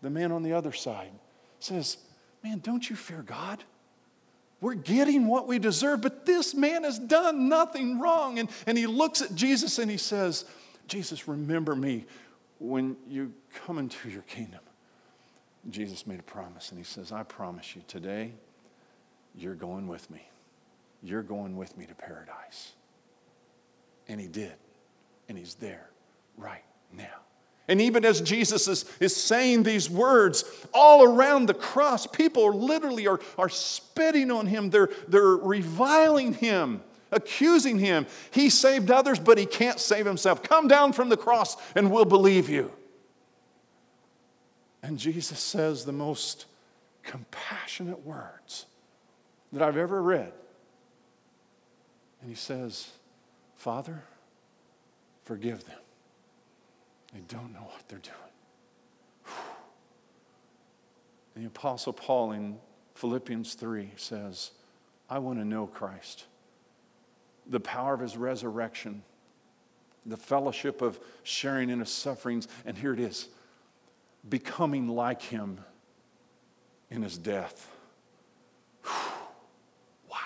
[0.02, 1.12] the man on the other side
[1.60, 1.98] says,
[2.44, 3.64] Man, don't you fear God?
[4.66, 8.40] We're getting what we deserve, but this man has done nothing wrong.
[8.40, 10.44] And, and he looks at Jesus and he says,
[10.88, 12.08] Jesus, remember me
[12.58, 13.32] when you
[13.64, 14.62] come into your kingdom.
[15.70, 18.32] Jesus made a promise and he says, I promise you today,
[19.36, 20.28] you're going with me.
[21.04, 22.72] You're going with me to paradise.
[24.08, 24.56] And he did.
[25.30, 25.92] And he's there
[26.38, 27.25] right now.
[27.68, 33.08] And even as Jesus is, is saying these words, all around the cross, people literally
[33.08, 34.70] are, are spitting on him.
[34.70, 38.06] They're, they're reviling him, accusing him.
[38.30, 40.44] He saved others, but he can't save himself.
[40.44, 42.72] Come down from the cross and we'll believe you.
[44.84, 46.46] And Jesus says the most
[47.02, 48.68] compassionate words
[49.52, 50.32] that I've ever read.
[52.22, 52.92] And he says,
[53.56, 54.04] Father,
[55.24, 55.80] forgive them
[57.16, 58.16] they don't know what they're doing.
[61.34, 62.58] And the Apostle Paul in
[62.96, 64.52] Philippians 3 says,
[65.10, 66.26] I want to know Christ,
[67.48, 69.02] the power of his resurrection,
[70.06, 73.30] the fellowship of sharing in his sufferings, and here it is
[74.28, 75.60] becoming like him
[76.90, 77.70] in his death.
[80.12, 80.18] Wow.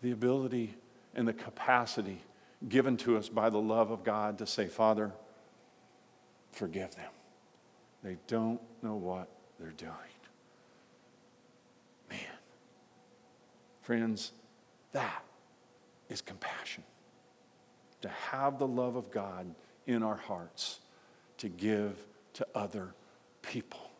[0.00, 0.74] The ability
[1.14, 2.20] and the capacity
[2.68, 5.12] given to us by the love of God to say, Father,
[6.52, 7.10] Forgive them.
[8.02, 9.92] They don't know what they're doing.
[12.08, 12.18] Man,
[13.82, 14.32] Friends,
[14.92, 15.24] that
[16.08, 16.84] is compassion.
[18.02, 19.54] To have the love of God
[19.86, 20.80] in our hearts,
[21.38, 21.96] to give
[22.34, 22.94] to other
[23.42, 23.90] people.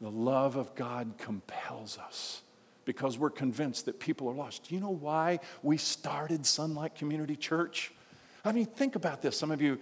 [0.00, 2.42] The love of God compels us
[2.84, 4.68] because we're convinced that people are lost.
[4.68, 7.92] Do you know why we started Sunlight Community Church?
[8.44, 9.38] I mean, think about this.
[9.38, 9.78] Some of you,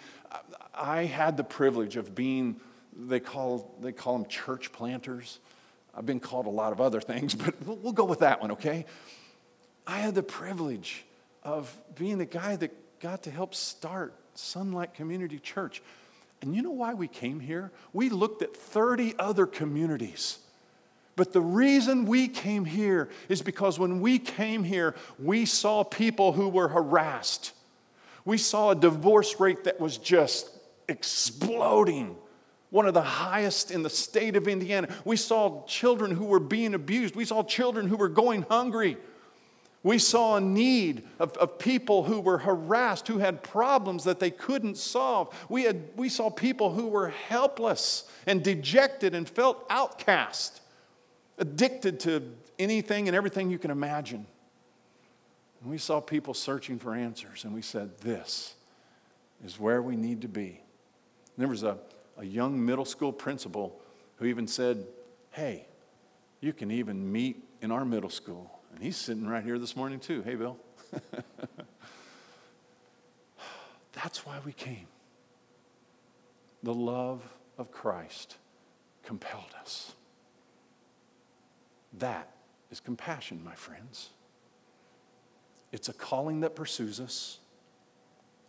[0.74, 2.60] I had the privilege of being,
[2.96, 5.40] they call, they call them church planters.
[5.94, 8.86] I've been called a lot of other things, but we'll go with that one, okay?
[9.86, 11.04] I had the privilege
[11.42, 15.82] of being the guy that got to help start Sunlight Community Church.
[16.40, 17.72] And you know why we came here?
[17.92, 20.38] We looked at 30 other communities.
[21.14, 26.32] But the reason we came here is because when we came here, we saw people
[26.32, 27.52] who were harassed.
[28.24, 30.50] We saw a divorce rate that was just
[30.88, 32.16] exploding,
[32.70, 34.88] one of the highest in the state of Indiana.
[35.04, 37.16] We saw children who were being abused.
[37.16, 38.96] We saw children who were going hungry.
[39.82, 44.30] We saw a need of, of people who were harassed, who had problems that they
[44.30, 45.34] couldn't solve.
[45.48, 50.60] We, had, we saw people who were helpless and dejected and felt outcast,
[51.36, 52.22] addicted to
[52.60, 54.26] anything and everything you can imagine.
[55.62, 58.54] And we saw people searching for answers, and we said, This
[59.44, 60.60] is where we need to be.
[61.36, 61.78] And there was a,
[62.18, 63.80] a young middle school principal
[64.16, 64.84] who even said,
[65.30, 65.66] Hey,
[66.40, 68.58] you can even meet in our middle school.
[68.74, 70.22] And he's sitting right here this morning, too.
[70.22, 70.58] Hey, Bill.
[73.92, 74.86] That's why we came.
[76.64, 77.22] The love
[77.56, 78.36] of Christ
[79.04, 79.92] compelled us.
[81.98, 82.30] That
[82.70, 84.10] is compassion, my friends.
[85.72, 87.38] It's a calling that pursues us.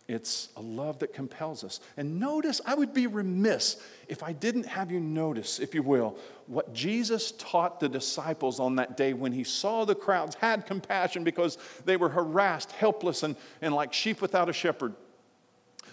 [0.06, 1.80] It's a love that compels us.
[1.96, 6.18] And notice, I would be remiss if I didn't have you notice, if you will,
[6.46, 11.24] what Jesus taught the disciples on that day when he saw the crowds, had compassion
[11.24, 11.56] because
[11.86, 14.94] they were harassed, helpless, and, and like sheep without a shepherd.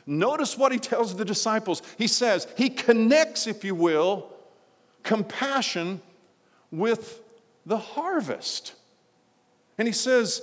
[0.05, 1.81] Notice what he tells the disciples.
[1.97, 4.29] He says, he connects, if you will,
[5.03, 6.01] compassion
[6.69, 7.21] with
[7.65, 8.73] the harvest.
[9.77, 10.41] And he says,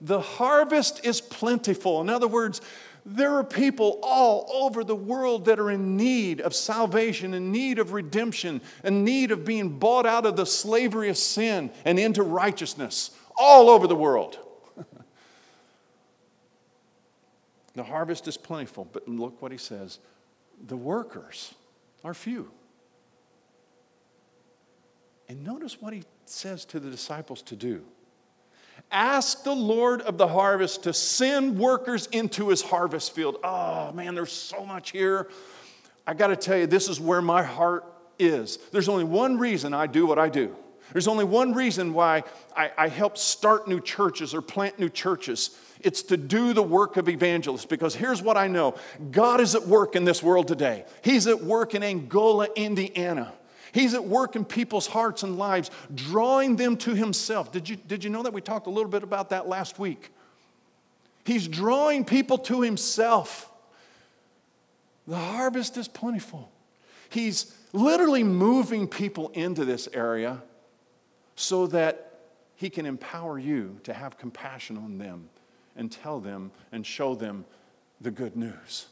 [0.00, 2.00] the harvest is plentiful.
[2.00, 2.60] In other words,
[3.04, 7.78] there are people all over the world that are in need of salvation, in need
[7.78, 12.22] of redemption, in need of being bought out of the slavery of sin and into
[12.22, 14.38] righteousness, all over the world.
[17.74, 19.98] the harvest is plentiful, but look what he says
[20.66, 21.54] the workers
[22.04, 22.50] are few.
[25.28, 27.84] And notice what he says to the disciples to do.
[28.90, 33.36] Ask the Lord of the harvest to send workers into his harvest field.
[33.44, 35.28] Oh man, there's so much here.
[36.06, 37.84] I got to tell you, this is where my heart
[38.18, 38.58] is.
[38.72, 40.56] There's only one reason I do what I do.
[40.92, 42.24] There's only one reason why
[42.56, 45.56] I, I, help start new churches or plant new churches.
[45.80, 48.74] It's to do the work of evangelists because here's what I know
[49.10, 50.86] God is at work in this world today.
[51.02, 53.34] He's at work in Angola, Indiana.
[53.78, 57.52] He's at work in people's hearts and lives, drawing them to Himself.
[57.52, 58.32] Did you, did you know that?
[58.32, 60.10] We talked a little bit about that last week.
[61.24, 63.52] He's drawing people to Himself.
[65.06, 66.50] The harvest is plentiful.
[67.08, 70.42] He's literally moving people into this area
[71.36, 72.18] so that
[72.56, 75.28] He can empower you to have compassion on them
[75.76, 77.44] and tell them and show them
[78.00, 78.86] the good news.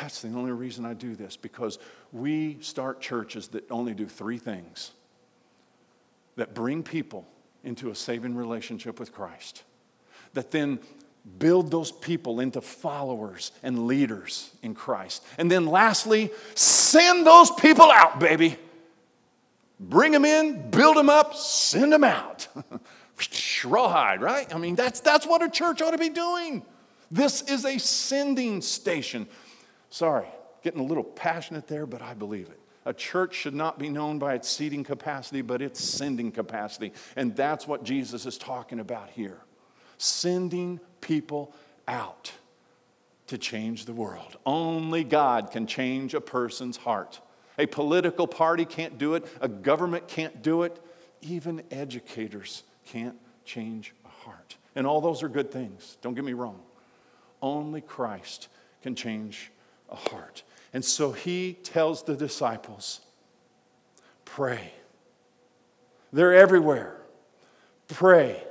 [0.00, 1.78] That's the only reason I do this because
[2.12, 4.92] we start churches that only do three things
[6.36, 7.26] that bring people
[7.62, 9.62] into a saving relationship with Christ,
[10.32, 10.78] that then
[11.38, 15.24] build those people into followers and leaders in Christ.
[15.38, 18.56] And then lastly, send those people out, baby.
[19.80, 22.48] Bring them in, build them up, send them out.
[23.64, 24.52] Rawhide, right?
[24.54, 26.62] I mean, that's, that's what a church ought to be doing.
[27.10, 29.26] This is a sending station.
[29.94, 30.26] Sorry,
[30.64, 32.58] getting a little passionate there, but I believe it.
[32.84, 36.92] A church should not be known by its seating capacity, but its sending capacity.
[37.14, 39.38] And that's what Jesus is talking about here
[39.96, 41.54] sending people
[41.86, 42.32] out
[43.28, 44.36] to change the world.
[44.44, 47.20] Only God can change a person's heart.
[47.56, 50.76] A political party can't do it, a government can't do it,
[51.22, 53.14] even educators can't
[53.44, 54.56] change a heart.
[54.74, 56.60] And all those are good things, don't get me wrong.
[57.40, 58.48] Only Christ
[58.82, 59.52] can change
[59.94, 60.42] a heart.
[60.72, 63.00] And so he tells the disciples
[64.24, 64.72] pray.
[66.12, 66.96] They're everywhere.
[67.88, 68.42] Pray.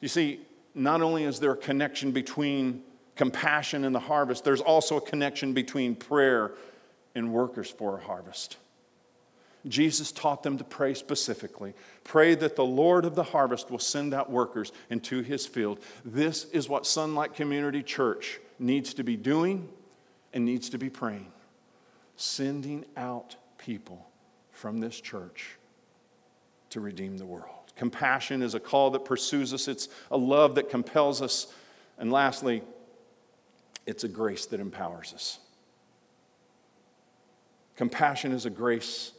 [0.00, 0.40] You see,
[0.74, 2.82] not only is there a connection between
[3.16, 6.52] compassion and the harvest, there's also a connection between prayer
[7.14, 8.56] and workers for a harvest.
[9.66, 11.74] Jesus taught them to pray specifically.
[12.04, 15.80] Pray that the Lord of the harvest will send out workers into his field.
[16.04, 19.68] This is what Sunlight Community Church needs to be doing
[20.32, 21.32] and needs to be praying.
[22.16, 24.08] Sending out people
[24.50, 25.56] from this church
[26.70, 27.72] to redeem the world.
[27.76, 31.52] Compassion is a call that pursues us, it's a love that compels us.
[31.96, 32.62] And lastly,
[33.86, 35.38] it's a grace that empowers us.
[37.76, 39.12] Compassion is a grace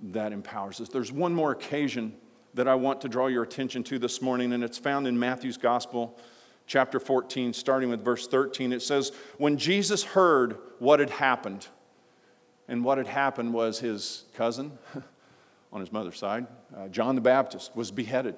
[0.00, 0.88] that empowers us.
[0.88, 2.14] There's one more occasion
[2.54, 5.56] that I want to draw your attention to this morning, and it's found in Matthew's
[5.56, 6.18] Gospel,
[6.70, 8.72] chapter 14, starting with verse 13.
[8.72, 11.66] It says, When Jesus heard what had happened,
[12.68, 14.78] and what had happened was his cousin
[15.72, 16.46] on his mother's side,
[16.76, 18.36] uh, John the Baptist, was beheaded.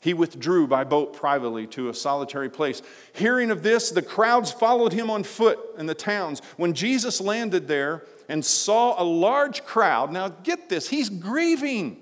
[0.00, 2.80] He withdrew by boat privately to a solitary place.
[3.12, 6.40] Hearing of this, the crowds followed him on foot in the towns.
[6.56, 12.00] When Jesus landed there and saw a large crowd, now get this, he's grieving.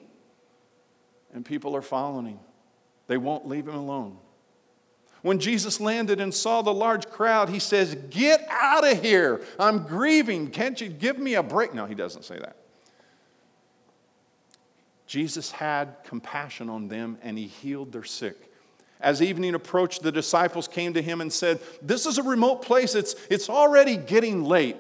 [1.35, 2.39] And people are following him.
[3.11, 4.19] They won't leave him alone.
[5.23, 9.41] When Jesus landed and saw the large crowd, he says, Get out of here.
[9.59, 10.49] I'm grieving.
[10.53, 11.75] Can't you give me a break?
[11.75, 12.55] No, he doesn't say that.
[15.09, 18.37] Jesus had compassion on them and he healed their sick.
[19.01, 22.95] As evening approached, the disciples came to him and said, This is a remote place.
[22.95, 24.77] It's, it's already getting late.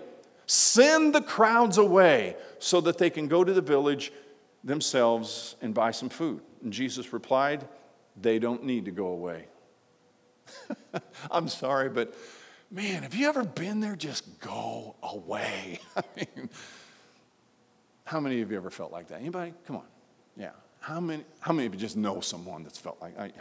[0.46, 4.12] Send the crowds away so that they can go to the village
[4.62, 6.42] themselves and buy some food.
[6.62, 7.66] And Jesus replied,
[8.20, 9.46] They don't need to go away.
[11.30, 12.14] I'm sorry, but
[12.70, 13.96] man, have you ever been there?
[13.96, 15.80] Just go away.
[15.96, 16.50] I mean,
[18.04, 19.20] how many of you ever felt like that?
[19.20, 19.54] Anybody?
[19.66, 19.84] Come on.
[20.36, 20.50] Yeah.
[20.80, 23.34] How many, how many of you just know someone that's felt like, I, I mean,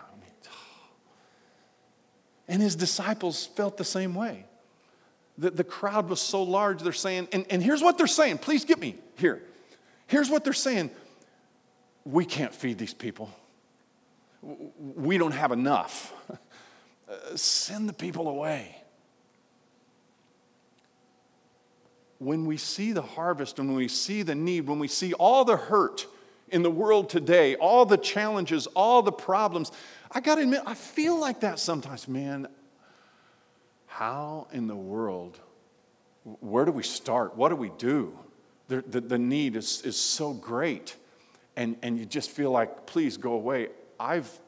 [2.47, 4.45] and his disciples felt the same way.
[5.37, 8.39] The, the crowd was so large, they're saying, and, and here's what they're saying.
[8.39, 9.41] Please get me here.
[10.07, 10.89] Here's what they're saying
[12.03, 13.29] We can't feed these people,
[14.41, 16.13] we don't have enough.
[17.35, 18.75] Send the people away.
[22.19, 25.45] When we see the harvest, and when we see the need, when we see all
[25.45, 26.05] the hurt,
[26.51, 29.71] in the world today, all the challenges, all the problems.
[30.11, 32.07] I got to admit, I feel like that sometimes.
[32.07, 32.47] Man,
[33.87, 35.39] how in the world,
[36.23, 37.35] where do we start?
[37.35, 38.17] What do we do?
[38.67, 40.95] The, the, the need is, is so great.
[41.55, 43.69] And, and you just feel like, please go away.
[43.99, 44.39] I've,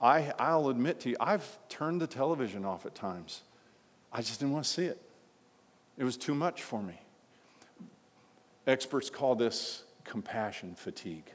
[0.00, 3.42] I, I'll admit to you, I've turned the television off at times.
[4.12, 5.00] I just didn't want to see it.
[5.96, 7.00] It was too much for me.
[8.66, 11.30] Experts call this compassion fatigue.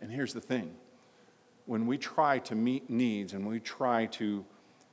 [0.00, 0.74] And here's the thing
[1.66, 4.44] when we try to meet needs and we try to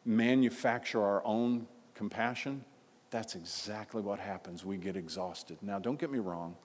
[0.06, 2.64] manufacture our own compassion,
[3.10, 4.64] that's exactly what happens.
[4.66, 5.58] We get exhausted.
[5.62, 6.56] Now, don't get me wrong,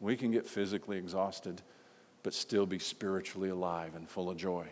[0.00, 1.60] we can get physically exhausted,
[2.22, 4.66] but still be spiritually alive and full of joy.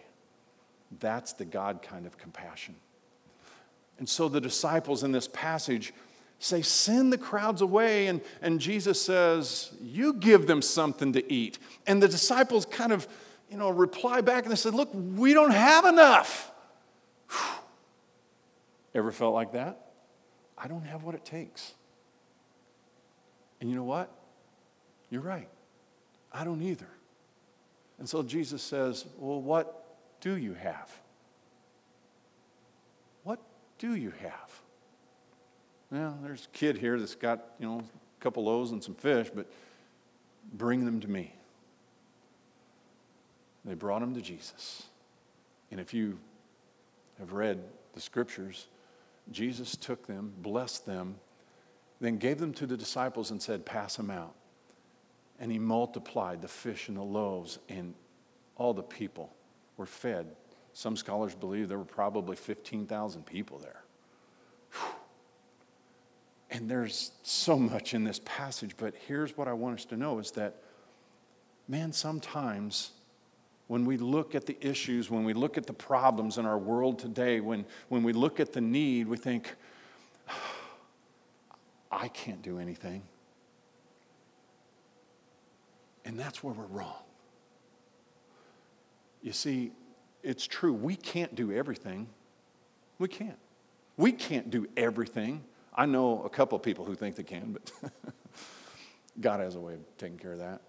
[1.01, 2.75] That's the God kind of compassion.
[3.99, 5.93] And so the disciples in this passage
[6.39, 8.07] say, Send the crowds away.
[8.07, 11.59] And, and Jesus says, You give them something to eat.
[11.87, 13.07] And the disciples kind of,
[13.51, 16.53] you know, reply back and they said, Look, we don't have enough.
[17.31, 17.39] Whew.
[18.95, 19.89] Ever felt like that?
[20.57, 21.75] I don't have what it takes.
[23.61, 24.11] And you know what?
[25.11, 25.49] You're right.
[26.33, 26.89] I don't either.
[27.99, 29.85] And so Jesus says, Well, what
[30.21, 30.91] do you have?
[33.25, 33.41] What
[33.79, 34.61] do you have?
[35.91, 39.31] Well, there's a kid here that's got, you know, a couple loaves and some fish,
[39.35, 39.51] but
[40.53, 41.35] bring them to me.
[43.65, 44.85] They brought them to Jesus.
[45.71, 46.19] And if you
[47.19, 47.63] have read
[47.95, 48.69] the scriptures,
[49.31, 51.17] Jesus took them, blessed them,
[52.01, 54.35] then gave them to the disciples and said, Pass them out.
[55.39, 57.95] And he multiplied the fish and the loaves, and
[58.57, 59.33] all the people
[59.77, 60.27] were fed.
[60.73, 63.83] Some scholars believe there were probably 15,000 people there.
[64.73, 64.91] Whew.
[66.51, 70.19] And there's so much in this passage, but here's what I want us to know
[70.19, 70.63] is that,
[71.69, 72.93] man, sometimes
[73.67, 76.99] when we look at the issues, when we look at the problems in our world
[76.99, 79.55] today, when, when we look at the need, we think,
[81.93, 83.03] I can't do anything.
[86.09, 87.03] And that's where we're wrong.
[89.23, 89.73] You see,
[90.23, 92.09] it's true, we can't do everything.
[92.99, 93.39] We can't.
[93.99, 95.45] We can't do everything.
[95.75, 97.71] I know a couple of people who think they can, but
[99.21, 100.63] God has a way of taking care of that.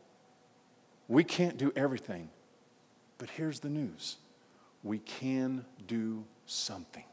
[1.08, 2.30] We can't do everything,
[3.18, 4.18] but here's the news
[4.84, 7.06] we can do something.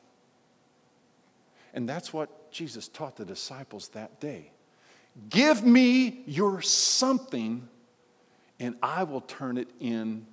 [1.74, 4.50] And that's what Jesus taught the disciples that day.
[5.30, 7.68] Give me your something,
[8.58, 10.26] and I will turn it in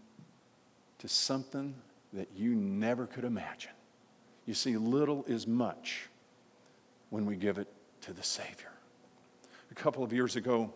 [1.00, 1.76] to something
[2.14, 3.72] that you never could imagine.
[4.46, 6.10] You see, little is much
[7.10, 7.68] when we give it
[8.02, 8.72] to the Savior.
[9.72, 10.72] A couple of years ago,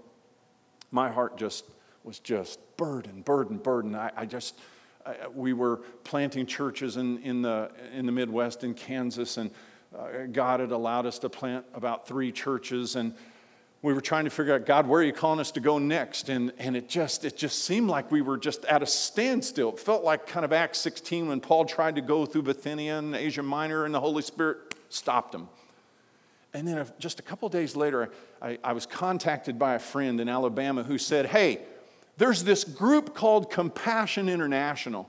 [0.92, 1.66] my heart just
[2.04, 3.96] was just burdened, burdened, burdened.
[3.96, 4.58] I, I just,
[5.06, 9.52] I, we were planting churches in, in, the, in the Midwest, in Kansas, and
[9.98, 12.96] uh, God had allowed us to plant about three churches.
[12.96, 13.14] And
[13.82, 16.30] we were trying to figure out, God, where are you calling us to go next?
[16.30, 19.70] And, and it, just, it just seemed like we were just at a standstill.
[19.70, 23.16] It felt like kind of Acts 16 when Paul tried to go through Bithynia and
[23.16, 25.48] Asia Minor, and the Holy Spirit stopped him.
[26.54, 28.10] And then just a couple days later,
[28.42, 31.62] I, I was contacted by a friend in Alabama who said, Hey,
[32.18, 35.08] there's this group called Compassion International,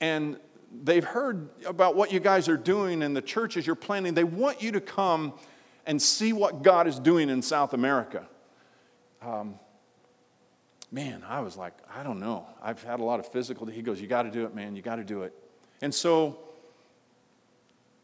[0.00, 0.38] and
[0.82, 4.14] they've heard about what you guys are doing and the churches you're planning.
[4.14, 5.34] They want you to come
[5.88, 8.28] and see what God is doing in South America.
[9.22, 9.58] Um,
[10.92, 12.46] man, I was like, I don't know.
[12.62, 13.66] I've had a lot of physical.
[13.66, 14.76] He goes, You got to do it, man.
[14.76, 15.32] You got to do it.
[15.80, 16.38] And so,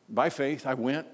[0.08, 1.06] by faith, I went.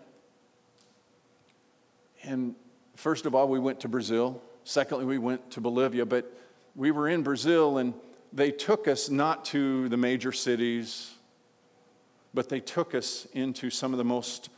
[2.23, 2.55] And
[2.95, 4.41] first of all, we went to Brazil.
[4.63, 6.07] Secondly, we went to Bolivia.
[6.07, 6.33] But
[6.77, 7.95] we were in Brazil, and
[8.33, 11.15] they took us not to the major cities,
[12.33, 14.51] but they took us into some of the most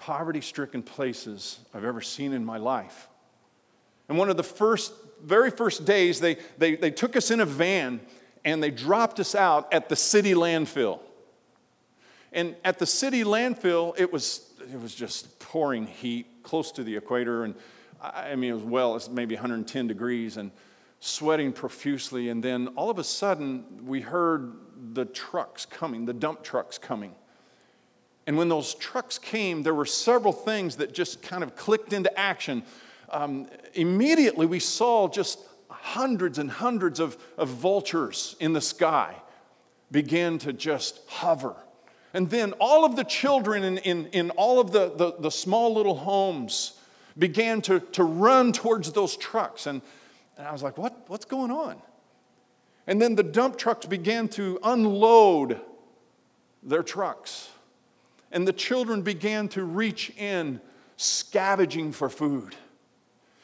[0.00, 3.08] poverty stricken places I've ever seen in my life.
[4.08, 4.92] And one of the first,
[5.22, 8.00] very first days, they, they, they took us in a van
[8.44, 11.00] and they dropped us out at the city landfill.
[12.32, 16.96] And at the city landfill, it was, it was just pouring heat close to the
[16.96, 17.44] equator.
[17.44, 17.54] And
[18.00, 20.50] I mean, it was well, maybe 110 degrees and
[21.00, 22.30] sweating profusely.
[22.30, 24.54] And then all of a sudden, we heard
[24.94, 27.14] the trucks coming, the dump trucks coming.
[28.26, 32.16] And when those trucks came, there were several things that just kind of clicked into
[32.18, 32.62] action.
[33.10, 39.14] Um, immediately, we saw just hundreds and hundreds of, of vultures in the sky
[39.90, 41.54] begin to just hover.
[42.12, 45.74] And then all of the children in, in, in all of the, the, the small
[45.74, 46.74] little homes
[47.18, 49.66] began to, to run towards those trucks.
[49.66, 49.80] And,
[50.36, 51.80] and I was like, what, what's going on?
[52.86, 55.60] And then the dump trucks began to unload
[56.62, 57.48] their trucks.
[58.30, 60.60] And the children began to reach in,
[60.96, 62.54] scavenging for food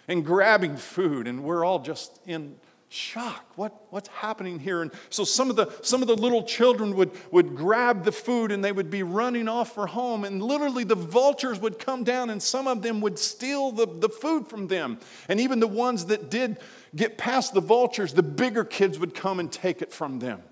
[0.09, 1.27] and grabbing food.
[1.27, 2.57] And we're all just in
[2.89, 3.45] shock.
[3.57, 4.83] What, what's happening here?
[4.83, 8.53] And so some of the, some of the little children would, would grab the food
[8.53, 10.25] and they would be running off for home.
[10.25, 14.09] And literally the vultures would come down and some of them would steal the, the
[14.09, 14.99] food from them.
[15.29, 16.59] And even the ones that did
[16.95, 20.43] get past the vultures, the bigger kids would come and take it from them.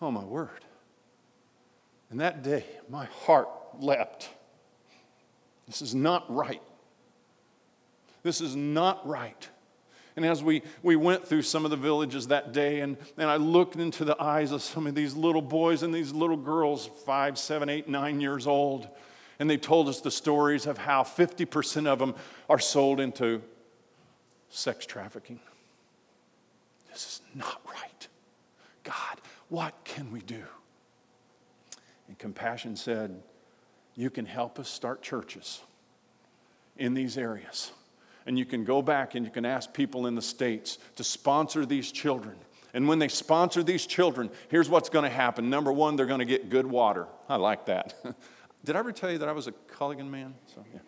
[0.00, 0.64] Oh, my word.
[2.10, 4.28] And that day, my heart leapt.
[5.66, 6.62] This is not right.
[8.22, 9.48] This is not right.
[10.16, 13.36] And as we, we went through some of the villages that day, and, and I
[13.36, 17.36] looked into the eyes of some of these little boys and these little girls, five,
[17.38, 18.88] seven, eight, nine years old,
[19.38, 22.14] and they told us the stories of how 50% of them
[22.48, 23.42] are sold into
[24.48, 25.40] sex trafficking.
[26.90, 28.08] This is not right.
[28.84, 30.42] God, what can we do?
[32.08, 33.22] And Compassion said,
[33.94, 35.60] You can help us start churches
[36.76, 37.72] in these areas.
[38.26, 41.64] And you can go back and you can ask people in the States to sponsor
[41.64, 42.36] these children.
[42.74, 45.48] And when they sponsor these children, here's what's going to happen.
[45.48, 47.06] Number one, they're going to get good water.
[47.28, 47.94] I like that.
[48.64, 50.34] Did I ever tell you that I was a Culligan man?
[50.54, 50.80] So, yeah.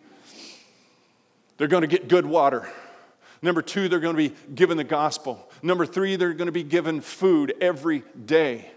[1.57, 2.69] They're going to get good water.
[3.41, 5.48] Number two, they're going to be given the gospel.
[5.61, 8.71] Number three, they're going to be given food every day.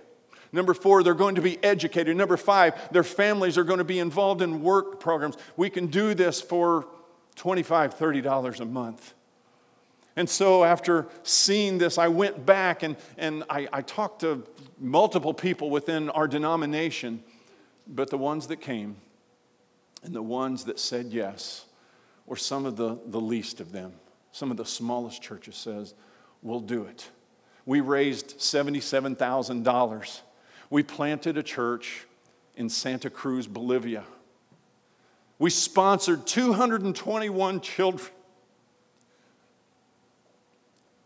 [0.53, 2.17] Number four, they're going to be educated.
[2.17, 5.37] Number five, their families are going to be involved in work programs.
[5.57, 6.87] We can do this for
[7.37, 9.15] $25, $30 a month.
[10.15, 14.47] And so, after seeing this, I went back and, and I, I talked to
[14.79, 17.25] multiple people within our denomination,
[17.87, 18.97] but the ones that came
[20.03, 21.65] and the ones that said yes
[22.27, 23.95] were some of the, the least of them.
[24.33, 25.95] Some of the smallest churches says,
[26.43, 27.09] We'll do it.
[27.65, 30.21] We raised $77,000.
[30.71, 32.07] We planted a church
[32.57, 34.05] in Santa Cruz, Bolivia.
[35.39, 38.11] We sponsored 221 children.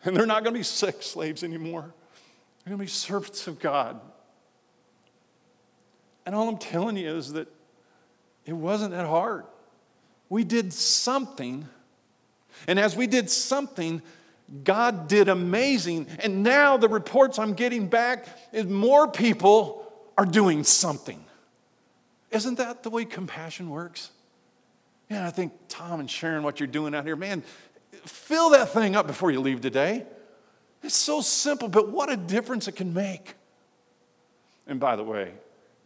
[0.05, 1.93] And they're not going to be sex slaves anymore.
[2.65, 4.01] They're going to be servants of God.
[6.25, 7.49] And all I'm telling you is that
[8.45, 9.45] it wasn't that hard.
[10.29, 11.69] We did something.
[12.67, 14.03] And as we did something,
[14.65, 16.07] God did amazing.
[16.21, 21.23] And now the reports I'm getting back is more people are doing something.
[22.31, 24.11] Isn't that the way compassion works?
[25.11, 27.43] Yeah, I think Tom and Sharon, what you're doing out here, man,
[28.05, 30.05] fill that thing up before you leave today.
[30.83, 33.35] It's so simple, but what a difference it can make.
[34.67, 35.33] And by the way,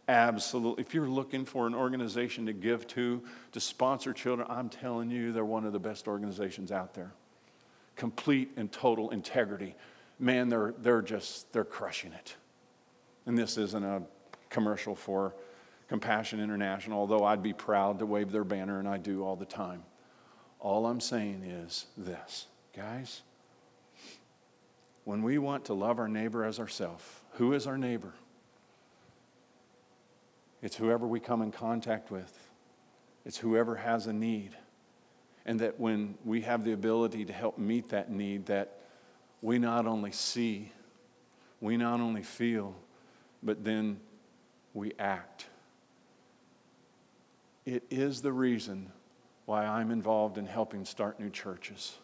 [0.07, 5.11] absolutely, if you're looking for an organization to give to, to sponsor children, I'm telling
[5.11, 7.11] you, they're one of the best organizations out there.
[7.95, 9.75] Complete and total integrity.
[10.19, 12.35] Man, they're, they're just, they're crushing it.
[13.25, 14.01] And this isn't a
[14.49, 15.33] commercial for
[15.87, 19.45] Compassion International, although I'd be proud to wave their banner, and I do all the
[19.45, 19.83] time.
[20.59, 23.23] All I'm saying is this, guys.
[25.03, 28.13] When we want to love our neighbor as ourselves, who is our neighbor?
[30.61, 32.31] It's whoever we come in contact with,
[33.25, 34.55] it's whoever has a need.
[35.45, 38.77] And that when we have the ability to help meet that need, that
[39.41, 40.71] we not only see,
[41.59, 42.75] we not only feel,
[43.41, 43.99] but then
[44.73, 45.47] we act.
[47.65, 48.91] It is the reason
[49.45, 51.97] why I'm involved in helping start new churches.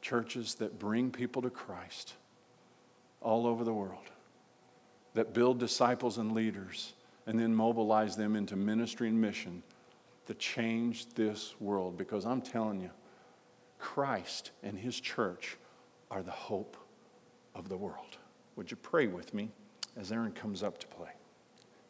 [0.00, 2.14] Churches that bring people to Christ
[3.20, 4.10] all over the world,
[5.14, 6.94] that build disciples and leaders,
[7.26, 9.62] and then mobilize them into ministry and mission
[10.30, 11.98] to change this world.
[11.98, 12.90] Because I'm telling you,
[13.80, 15.56] Christ and His church
[16.08, 16.76] are the hope
[17.56, 18.16] of the world.
[18.54, 19.50] Would you pray with me
[19.96, 21.10] as Aaron comes up to play?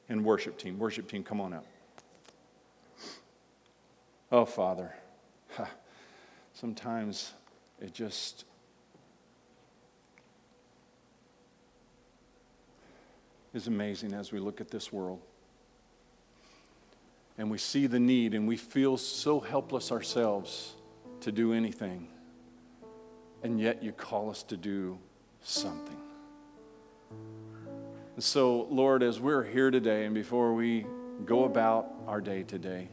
[0.09, 1.67] And worship team, worship team, come on up.
[4.33, 4.95] Oh, Father,
[6.55, 7.35] sometimes
[7.79, 8.47] it just
[13.53, 15.21] is amazing as we look at this world.
[17.41, 20.75] And we see the need and we feel so helpless ourselves
[21.23, 22.09] to do anything.
[23.43, 24.99] And yet you call us to do
[25.43, 25.97] something.
[28.15, 30.85] And so, Lord, as we're here today and before we
[31.25, 32.89] go about our day today,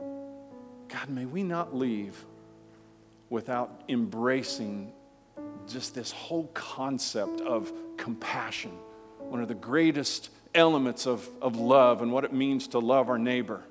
[0.00, 2.24] God, may we not leave
[3.30, 4.92] without embracing
[5.68, 8.72] just this whole concept of compassion,
[9.20, 13.18] one of the greatest elements of, of love and what it means to love our
[13.18, 13.62] neighbor.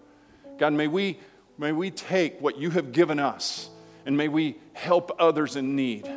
[0.58, 1.20] God, may we,
[1.58, 3.70] may we take what you have given us
[4.06, 6.10] and may we help others in need.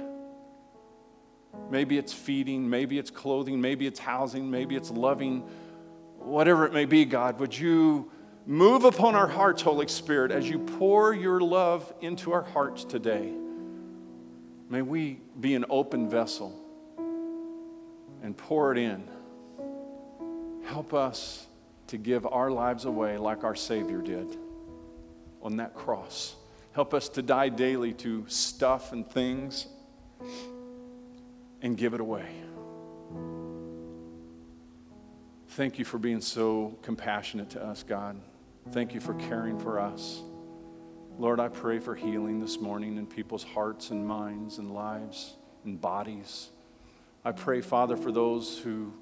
[1.71, 5.41] Maybe it's feeding, maybe it's clothing, maybe it's housing, maybe it's loving,
[6.19, 8.11] whatever it may be, God, would you
[8.47, 13.33] Move upon our hearts, Holy Spirit, as you pour your love into our hearts today.
[14.69, 16.59] May we be an open vessel
[18.23, 19.09] and pour it in.
[20.71, 21.49] Help us
[21.89, 24.37] to give our lives away like our Savior did
[25.43, 26.37] on that cross.
[26.71, 29.67] Help us to die daily to stuff and things
[31.61, 32.25] and give it away.
[35.49, 38.21] Thank you for being so compassionate to us, God.
[38.71, 40.23] Thank you for caring for us.
[41.19, 45.81] Lord, I pray for healing this morning in people's hearts and minds and lives and
[45.81, 46.51] bodies.
[47.25, 48.93] I pray, Father, for those who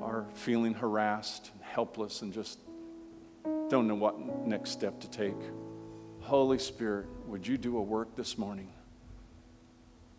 [0.00, 2.58] are feeling harassed and helpless and just
[3.68, 5.36] don't know what next step to take.
[6.20, 8.68] Holy Spirit, would you do a work this morning?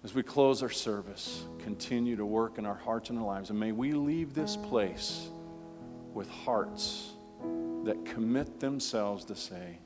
[0.03, 3.49] As we close our service, continue to work in our hearts and our lives.
[3.51, 5.29] And may we leave this place
[6.13, 7.11] with hearts
[7.85, 9.79] that commit themselves to say,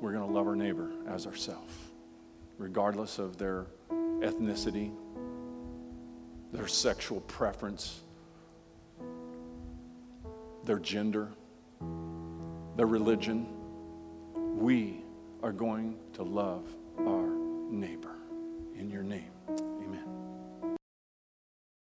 [0.00, 1.72] we're going to love our neighbor as ourselves,
[2.58, 4.92] regardless of their ethnicity,
[6.52, 8.00] their sexual preference,
[10.64, 11.28] their gender,
[12.76, 13.46] their religion.
[14.58, 15.04] We
[15.42, 16.64] are going to love
[16.98, 17.28] our
[17.70, 18.16] neighbor
[18.76, 19.30] in your name.